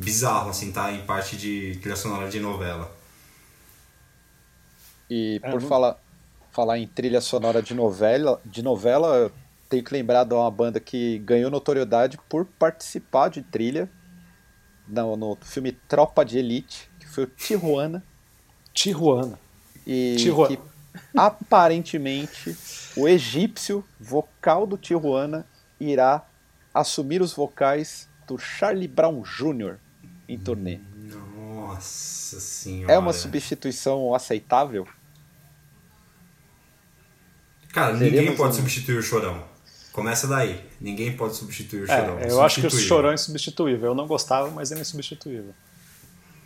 [0.00, 2.90] bizarro, assim, tá em parte de trilha sonora de novela.
[5.08, 5.96] E É, por não- falar,
[6.52, 9.32] falar em trilha sonora de novela, de novela, eu
[9.68, 13.88] tenho que lembrar de uma banda que ganhou notoriedade por participar de trilha
[14.86, 18.02] no, no filme Tropa de Elite, que foi o Tijuana.
[18.72, 19.38] Tijuana.
[19.86, 20.56] E Tijuana.
[20.56, 20.62] que
[21.16, 22.56] aparentemente
[22.96, 25.46] o egípcio vocal do Tijuana
[25.78, 26.24] irá
[26.72, 29.76] assumir os vocais do Charlie Brown Jr.
[30.32, 30.78] em turnê.
[31.54, 32.92] Nossa senhora.
[32.92, 34.86] É uma substituição aceitável?
[37.72, 39.44] Cara, Seria ninguém pode um- substituir o Chorão.
[39.92, 40.64] Começa daí.
[40.80, 42.18] Ninguém pode substituir o Chorão.
[42.18, 42.70] É, eu acho que o.
[42.70, 43.90] Chorão é insubstituível.
[43.90, 45.52] Eu não gostava, mas ele é insubstituível.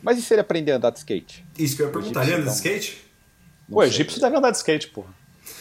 [0.02, 1.44] Mas e se ele aprender a andar de skate?
[1.58, 2.22] Isso que eu ia perguntar.
[2.24, 3.04] Ele anda de skate?
[3.68, 3.90] Não o sei.
[3.90, 5.12] egípcio deve andar de skate, porra.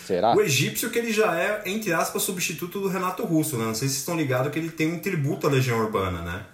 [0.05, 0.33] Será?
[0.35, 3.65] O egípcio que ele já é, entre aspas, substituto do Renato Russo, né?
[3.65, 6.45] Não sei se vocês estão ligados que ele tem um tributo à Legião Urbana, né?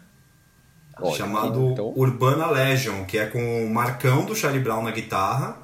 [1.02, 5.58] Olha, chamado então- Urbana Legion, que é com o Marcão do Charlie Brown na guitarra,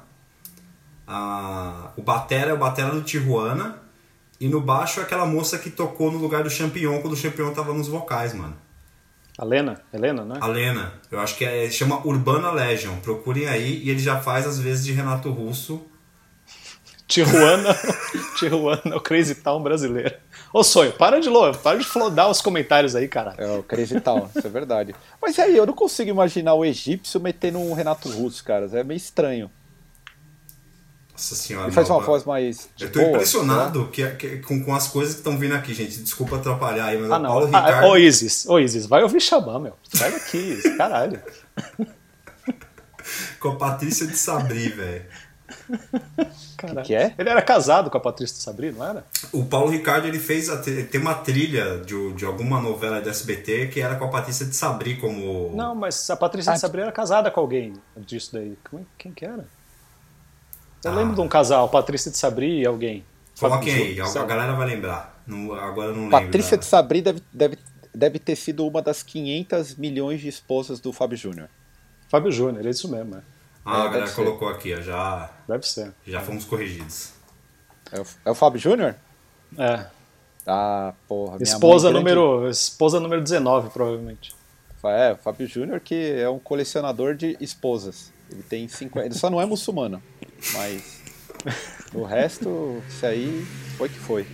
[1.06, 3.78] a- o batera é o batera do Tijuana,
[4.40, 7.52] e no baixo é aquela moça que tocou no lugar do Champignon quando o Champignon
[7.52, 8.56] tava nos vocais, mano.
[9.38, 10.38] A Lena, Helena, né?
[10.40, 14.46] A Lena, eu acho que é, chama Urbana Legion, procurem aí, e ele já faz
[14.46, 15.82] às vezes de Renato Russo.
[17.06, 17.76] Tijuana,
[18.36, 20.14] Tijuana o Crazy Town brasileiro.
[20.58, 23.36] Ô sonho, para de louco, para de flodar os comentários aí, caralho.
[23.38, 24.94] É o Crazy Town, isso é verdade.
[25.20, 28.66] Mas aí, eu não consigo imaginar o egípcio metendo um Renato Russo, cara.
[28.72, 29.50] É meio estranho.
[31.12, 31.66] Nossa senhora.
[31.66, 32.70] Ele faz uma não, voz mais.
[32.80, 35.98] Eu tô boa, impressionado que, que- com, com as coisas que estão vindo aqui, gente.
[35.98, 37.58] Desculpa atrapalhar aí, mas Ah, o Paulo não.
[37.58, 37.86] Ah, Ricardo.
[37.88, 39.74] ô Isis, ô Isis, vai ouvir Xamã, meu.
[39.92, 41.20] Sai daqui, Isis, caralho.
[43.38, 45.04] Com a Patrícia de Sabri, velho.
[46.56, 46.86] caralho.
[46.86, 47.14] que é?
[47.18, 49.04] Ele era casado com a Patrícia Sabri, não era?
[49.32, 53.08] O Paulo Ricardo ele fez a, tri- tem uma trilha de, de alguma novela do
[53.08, 55.52] SBT que era com a Patrícia de Sabri como.
[55.54, 58.56] Não, mas a Patrícia Ah, Sabri era casada com alguém disso daí.
[58.68, 59.44] Como é- Quem que era?
[60.84, 60.94] Eu Ah.
[60.94, 63.04] lembro de um casal, Patrícia de Sabri e alguém.
[63.38, 65.20] Coloquem aí, a, galera vai lembrar.
[65.26, 66.20] Não- agora eu não lembro.
[66.20, 67.58] Patrícia da- de Sabri deve, deve,
[67.94, 71.48] deve ter sido uma das 500 milhões de esposas do Fábio Júnior.
[72.08, 73.20] Fábio Júnior, é isso mesmo, é.
[73.66, 74.14] Ah, É, a galera ser.
[74.14, 75.92] colocou aqui, ó, já, Deve ser.
[76.06, 77.10] já fomos corrigidos.
[77.92, 78.94] É o, é o Fábio Júnior?
[79.58, 79.86] É.
[80.46, 81.38] Ah, porra.
[81.40, 84.34] Esposa número, esposa número 19, provavelmente.
[84.84, 88.12] É, o Fábio Júnior que é um colecionador de esposas.
[88.30, 89.06] Ele tem 50.
[89.06, 90.00] Ele só não é muçulmano.
[90.52, 91.00] Mas.
[91.92, 93.44] O resto, isso aí
[93.76, 94.26] foi que foi.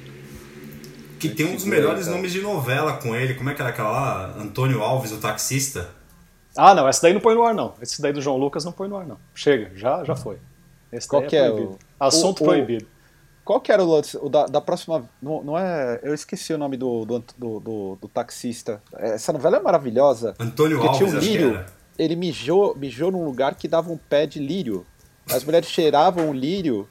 [1.19, 3.35] Que tem um dos melhores nomes de novela com ele.
[3.35, 4.35] Como é que era aquela lá?
[4.39, 5.89] Antônio Alves, o taxista.
[6.57, 7.75] Ah, não, essa daí não põe no ar, não.
[7.81, 9.17] Esse daí do João Lucas não põe no ar, não.
[9.35, 10.39] Chega, já, já foi.
[10.93, 11.71] Esse Qual daí que é proibido.
[11.73, 12.87] o- Assunto o- o- proibido.
[13.45, 14.17] Qual que era o lance?
[14.19, 15.05] O da, da próxima.
[15.21, 15.99] Não, não é.
[16.03, 18.81] Eu esqueci o nome do, do, do, do- do taxista.
[18.95, 20.35] Essa novela é maravilhosa.
[20.39, 21.65] Antônio Porque tinha Alves, um acho que lírio.
[21.99, 24.87] Ele mijou, mijou num lugar que dava um pé de lírio.
[25.31, 26.89] As mulheres cheiravam o lírio.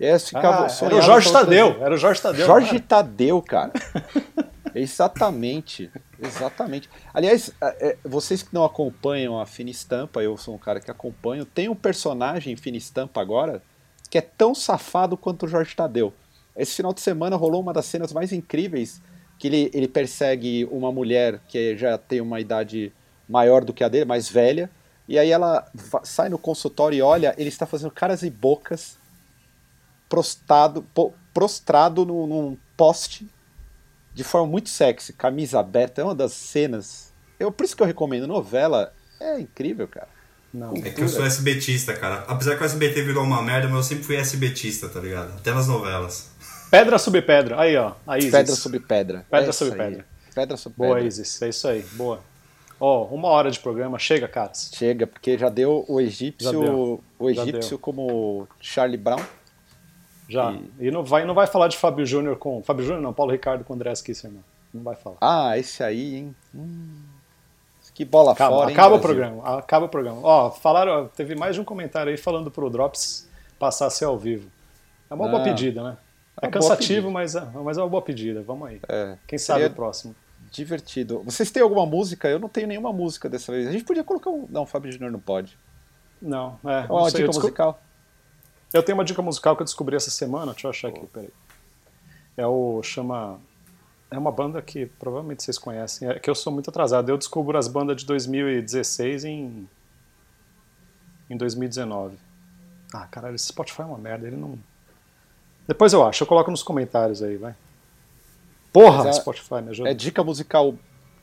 [0.00, 1.76] E aí você ficava Ah, era o Jorge Tadeu.
[1.80, 2.46] Era o Jorge Tadeu.
[2.46, 2.84] Jorge né?
[2.88, 3.72] Tadeu, cara.
[4.74, 6.88] exatamente, exatamente.
[7.12, 10.90] Aliás, é, é, vocês que não acompanham a Fina Estampa, eu sou um cara que
[10.90, 13.62] acompanho, tem um personagem em Fina Estampa agora
[14.10, 16.12] que é tão safado quanto o Jorge Tadeu.
[16.54, 19.00] Esse final de semana rolou uma das cenas mais incríveis
[19.38, 22.92] que ele, ele persegue uma mulher que já tem uma idade
[23.28, 24.70] maior do que a dele, mais velha,
[25.08, 25.66] e aí ela
[26.04, 28.98] sai no consultório e olha, ele está fazendo caras e bocas
[30.08, 30.86] prostado,
[31.32, 33.26] prostrado no- num poste
[34.14, 37.12] de forma muito sexy, camisa aberta, é uma das cenas.
[37.38, 40.08] Eu, por isso que eu recomendo novela, é incrível, cara.
[40.52, 40.74] Não.
[40.76, 42.24] É que eu sou SBTista, cara.
[42.28, 45.32] Apesar que o SBT virou uma merda, mas eu sempre fui SBTista, tá ligado?
[45.38, 46.30] Até nas novelas.
[46.70, 47.58] Pedra sobre pedra.
[47.60, 47.92] Aí, ó.
[48.06, 48.30] A Isis.
[48.30, 49.26] Pedra sobre pedra.
[49.30, 49.88] Pedra É sobre aí.
[49.90, 50.06] pedra.
[50.34, 51.08] Pedra sobre Boa, pedra.
[51.08, 51.40] Isis.
[51.40, 51.82] É isso aí.
[51.92, 52.20] Boa.
[52.78, 53.98] Ó, uma hora de programa.
[53.98, 54.70] Chega, caras.
[54.74, 57.04] Chega, porque já deu o egípcio, deu.
[57.18, 57.78] o egípcio deu.
[57.78, 59.22] como Charlie Brown.
[60.32, 60.54] Já.
[60.80, 62.62] E, não, vai, não vai falar de Fábio Júnior com.
[62.62, 64.42] Fábio Júnior não, Paulo Ricardo com André Kisser, não.
[64.72, 65.16] Não vai falar.
[65.20, 66.34] Ah, esse aí, hein?
[66.54, 66.94] Hum,
[67.94, 69.16] que bola Acaba, fora, hein, acaba o Brasil?
[69.20, 69.58] programa.
[69.58, 70.18] Acaba o programa.
[70.22, 73.28] Ó, falaram, teve mais de um comentário aí falando pro Drops
[73.58, 74.48] passar a ser ao vivo.
[75.10, 75.96] É uma boa Ah, pedida, né?
[76.40, 78.42] É boa cansativo, mas é, mas é uma boa pedida.
[78.42, 78.80] Vamos aí.
[78.88, 80.14] É, Quem sabe o próximo.
[80.50, 81.22] divertido.
[81.24, 82.26] Vocês têm alguma música?
[82.28, 83.68] Eu não tenho nenhuma música dessa vez.
[83.68, 84.46] A gente podia colocar um.
[84.48, 85.58] Não, o Fábio Júnior não pode.
[86.20, 86.84] Não, é.
[86.84, 87.82] É não uma sei, dica musical?
[88.72, 90.52] Eu tenho uma dica musical que eu descobri essa semana.
[90.52, 91.30] Deixa eu achar aqui, peraí.
[92.36, 92.82] É o.
[92.82, 93.38] chama.
[94.10, 96.08] É uma banda que provavelmente vocês conhecem.
[96.08, 97.08] É que eu sou muito atrasado.
[97.08, 99.68] Eu descubro as bandas de 2016 em.
[101.30, 102.16] em 2019.
[102.94, 104.26] Ah, caralho, esse Spotify é uma merda.
[104.26, 104.58] Ele não.
[105.66, 107.54] Depois eu acho, eu coloco nos comentários aí, vai.
[108.72, 109.90] Porra, é- Spotify, me ajuda.
[109.90, 110.74] É dica musical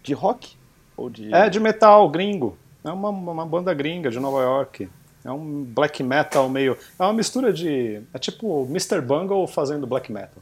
[0.02, 0.58] de rock?
[0.96, 1.34] Ou de.
[1.34, 2.58] É de metal gringo.
[2.84, 4.90] É uma, uma banda gringa de Nova York.
[5.24, 6.78] É um black metal meio.
[6.98, 8.02] É uma mistura de.
[8.14, 9.02] É tipo Mr.
[9.02, 10.42] Bungle fazendo black metal.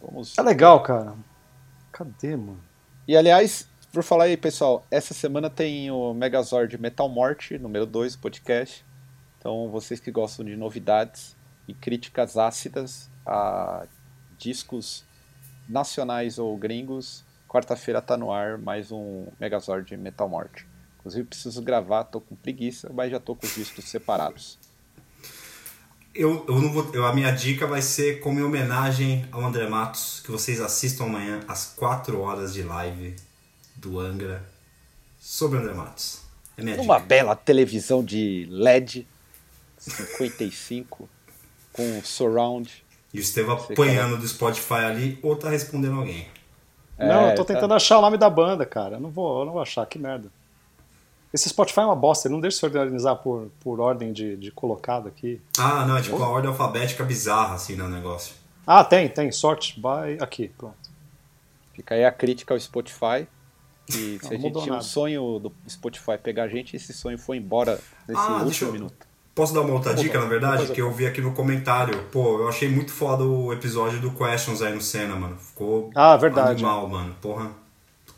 [0.00, 0.36] Vamos...
[0.36, 1.14] É legal, cara.
[1.90, 2.60] Cadê, mano?
[3.06, 8.16] E aliás, por falar aí, pessoal, essa semana tem o Megazord Metal Morte, número 2
[8.16, 8.84] do podcast.
[9.38, 11.36] Então, vocês que gostam de novidades
[11.68, 13.86] e críticas ácidas a
[14.38, 15.04] discos
[15.68, 20.66] nacionais ou gringos, quarta-feira tá no ar mais um Megazord Metal Morte.
[21.02, 24.56] Inclusive, preciso gravar, tô com preguiça, mas já tô com os discos separados.
[26.14, 29.68] Eu, eu não vou, eu, a minha dica vai ser como em homenagem ao André
[29.68, 33.16] Matos, que vocês assistam amanhã às 4 horas de live
[33.74, 34.48] do Angra
[35.18, 36.20] sobre o André Matos.
[36.56, 37.06] É minha Uma dica.
[37.08, 39.04] bela televisão de LED
[39.78, 41.08] 55
[41.72, 42.84] com surround.
[43.12, 46.28] E o Estevam apanhando do Spotify ali ou tá respondendo alguém.
[46.96, 47.54] não, eu tô tá.
[47.54, 48.96] tentando achar o nome da banda, cara.
[48.96, 50.30] Eu não vou, eu não vou achar, que merda.
[51.32, 54.50] Esse Spotify é uma bosta, ele não deixa se organizar por, por ordem de, de
[54.50, 55.40] colocado aqui.
[55.58, 58.34] Ah, não, é tipo uma ordem alfabética bizarra assim no negócio.
[58.66, 59.32] Ah, tem, tem.
[59.32, 60.18] Sort by.
[60.20, 60.76] Aqui, pronto.
[61.74, 63.26] Fica aí a crítica ao Spotify.
[63.88, 64.82] E se Não a gente tinha um nada.
[64.82, 69.06] sonho do Spotify pegar a gente, esse sonho foi embora nesse Ah, último eu- minuto.
[69.34, 70.70] Posso dar uma outra dica, na verdade?
[70.72, 72.04] Que eu vi aqui no comentário.
[72.12, 75.38] Pô, eu achei muito foda o episódio do Questions aí no Senna, mano.
[75.38, 76.50] Ficou Ah, verdade.
[76.62, 77.16] animal, mano.
[77.20, 77.50] Porra,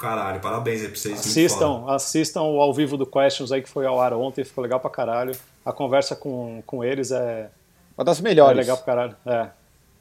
[0.05, 0.41] caralho.
[0.41, 1.21] Parabéns aí pra vocês.
[1.21, 4.79] Assistam, assistam o ao vivo do Questions aí que foi ao ar ontem, ficou legal
[4.81, 5.35] pra caralho.
[5.65, 7.51] A conversa com, com eles é,
[7.97, 8.57] Uma das é melhores.
[8.57, 9.17] legal pra caralho.
[9.27, 9.49] É.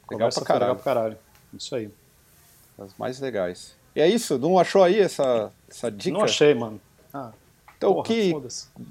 [0.06, 0.76] Conversa pra foi legal caralho.
[0.76, 1.18] pra caralho.
[1.54, 1.90] Isso aí.
[2.76, 3.74] Das mais legais.
[3.96, 6.16] E é isso, não achou aí essa, essa dica?
[6.18, 6.80] Não achei, mano.
[7.12, 7.30] Ah,
[7.76, 8.34] Então o porra, que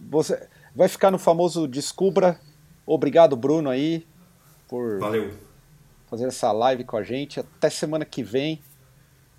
[0.10, 2.40] você vai ficar no famoso Descubra.
[2.86, 4.06] Obrigado, Bruno, aí,
[4.68, 5.34] por Valeu.
[6.10, 7.40] fazer essa live com a gente.
[7.40, 8.62] Até semana que vem,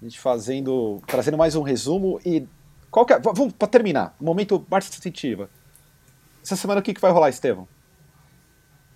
[0.04, 2.46] a gente fazendo, trazendo mais um resumo e
[2.90, 5.48] qual que é, vamos para terminar, momento parte sensitiva.
[6.42, 7.66] Essa semana o que, que vai rolar, Estevão?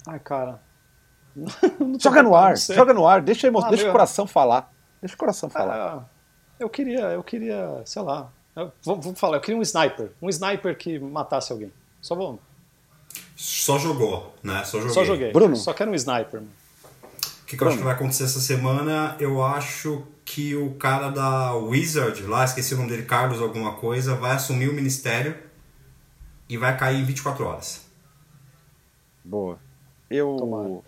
[0.06, 0.61] Ai, cara.
[1.98, 3.90] Joga no ar, joga no ar, deixa, emo- Ah, deixa meu.
[3.90, 4.70] o coração falar.
[5.00, 5.74] Deixa o coração falar.
[5.76, 6.04] Ah,
[6.59, 8.30] eu queria, eu queria, sei lá.
[8.56, 10.11] Eu, vou, vou falar, eu queria um sniper.
[10.20, 11.72] Um sniper que matasse alguém.
[12.02, 12.38] Só vou.
[13.36, 14.64] Só jogou, né?
[14.64, 14.94] Só joguei.
[14.94, 15.32] Só joguei.
[15.32, 15.56] Bruno.
[15.56, 16.40] Só quero um sniper.
[16.40, 16.52] mano.
[17.42, 19.16] O que, que eu acho que vai acontecer essa semana?
[19.20, 24.14] Eu acho que o cara da Wizard, lá, esqueci o nome dele, Carlos alguma coisa,
[24.14, 25.34] vai assumir o ministério
[26.46, 27.90] e vai cair em 24 horas.
[29.24, 29.58] Boa.
[30.10, 30.80] Eu Tomara.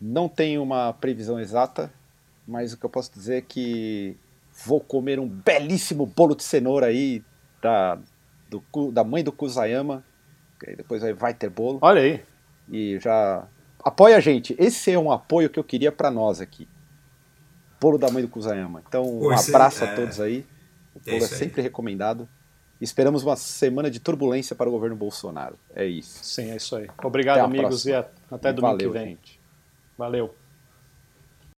[0.00, 1.92] não tenho uma previsão exata,
[2.46, 4.16] mas o que eu posso dizer é que
[4.66, 7.24] vou comer um belíssimo bolo de cenoura aí
[7.62, 7.96] da,
[8.48, 10.04] do, da mãe do Kuzayama.
[10.76, 11.78] Depois vai ter bolo.
[11.80, 12.24] Olha aí.
[12.68, 13.46] E já
[13.84, 14.54] apoia a gente.
[14.58, 16.68] Esse é um apoio que eu queria pra nós aqui.
[17.80, 18.82] Bolo da mãe do Kuzayama.
[18.86, 20.44] Então, um Pô, esse abraço é- a todos aí.
[20.94, 21.34] O é bolo é, aí.
[21.34, 22.28] sempre recomendado.
[22.80, 25.56] Esperamos uma semana de turbulência para o governo Bolsonaro.
[25.74, 26.24] É isso.
[26.24, 26.88] Sim, é isso aí.
[27.02, 28.08] Obrigado, amigos, próxima.
[28.30, 29.08] e até domingo Valeu, que vem.
[29.08, 29.40] Gente.
[29.98, 30.34] Valeu.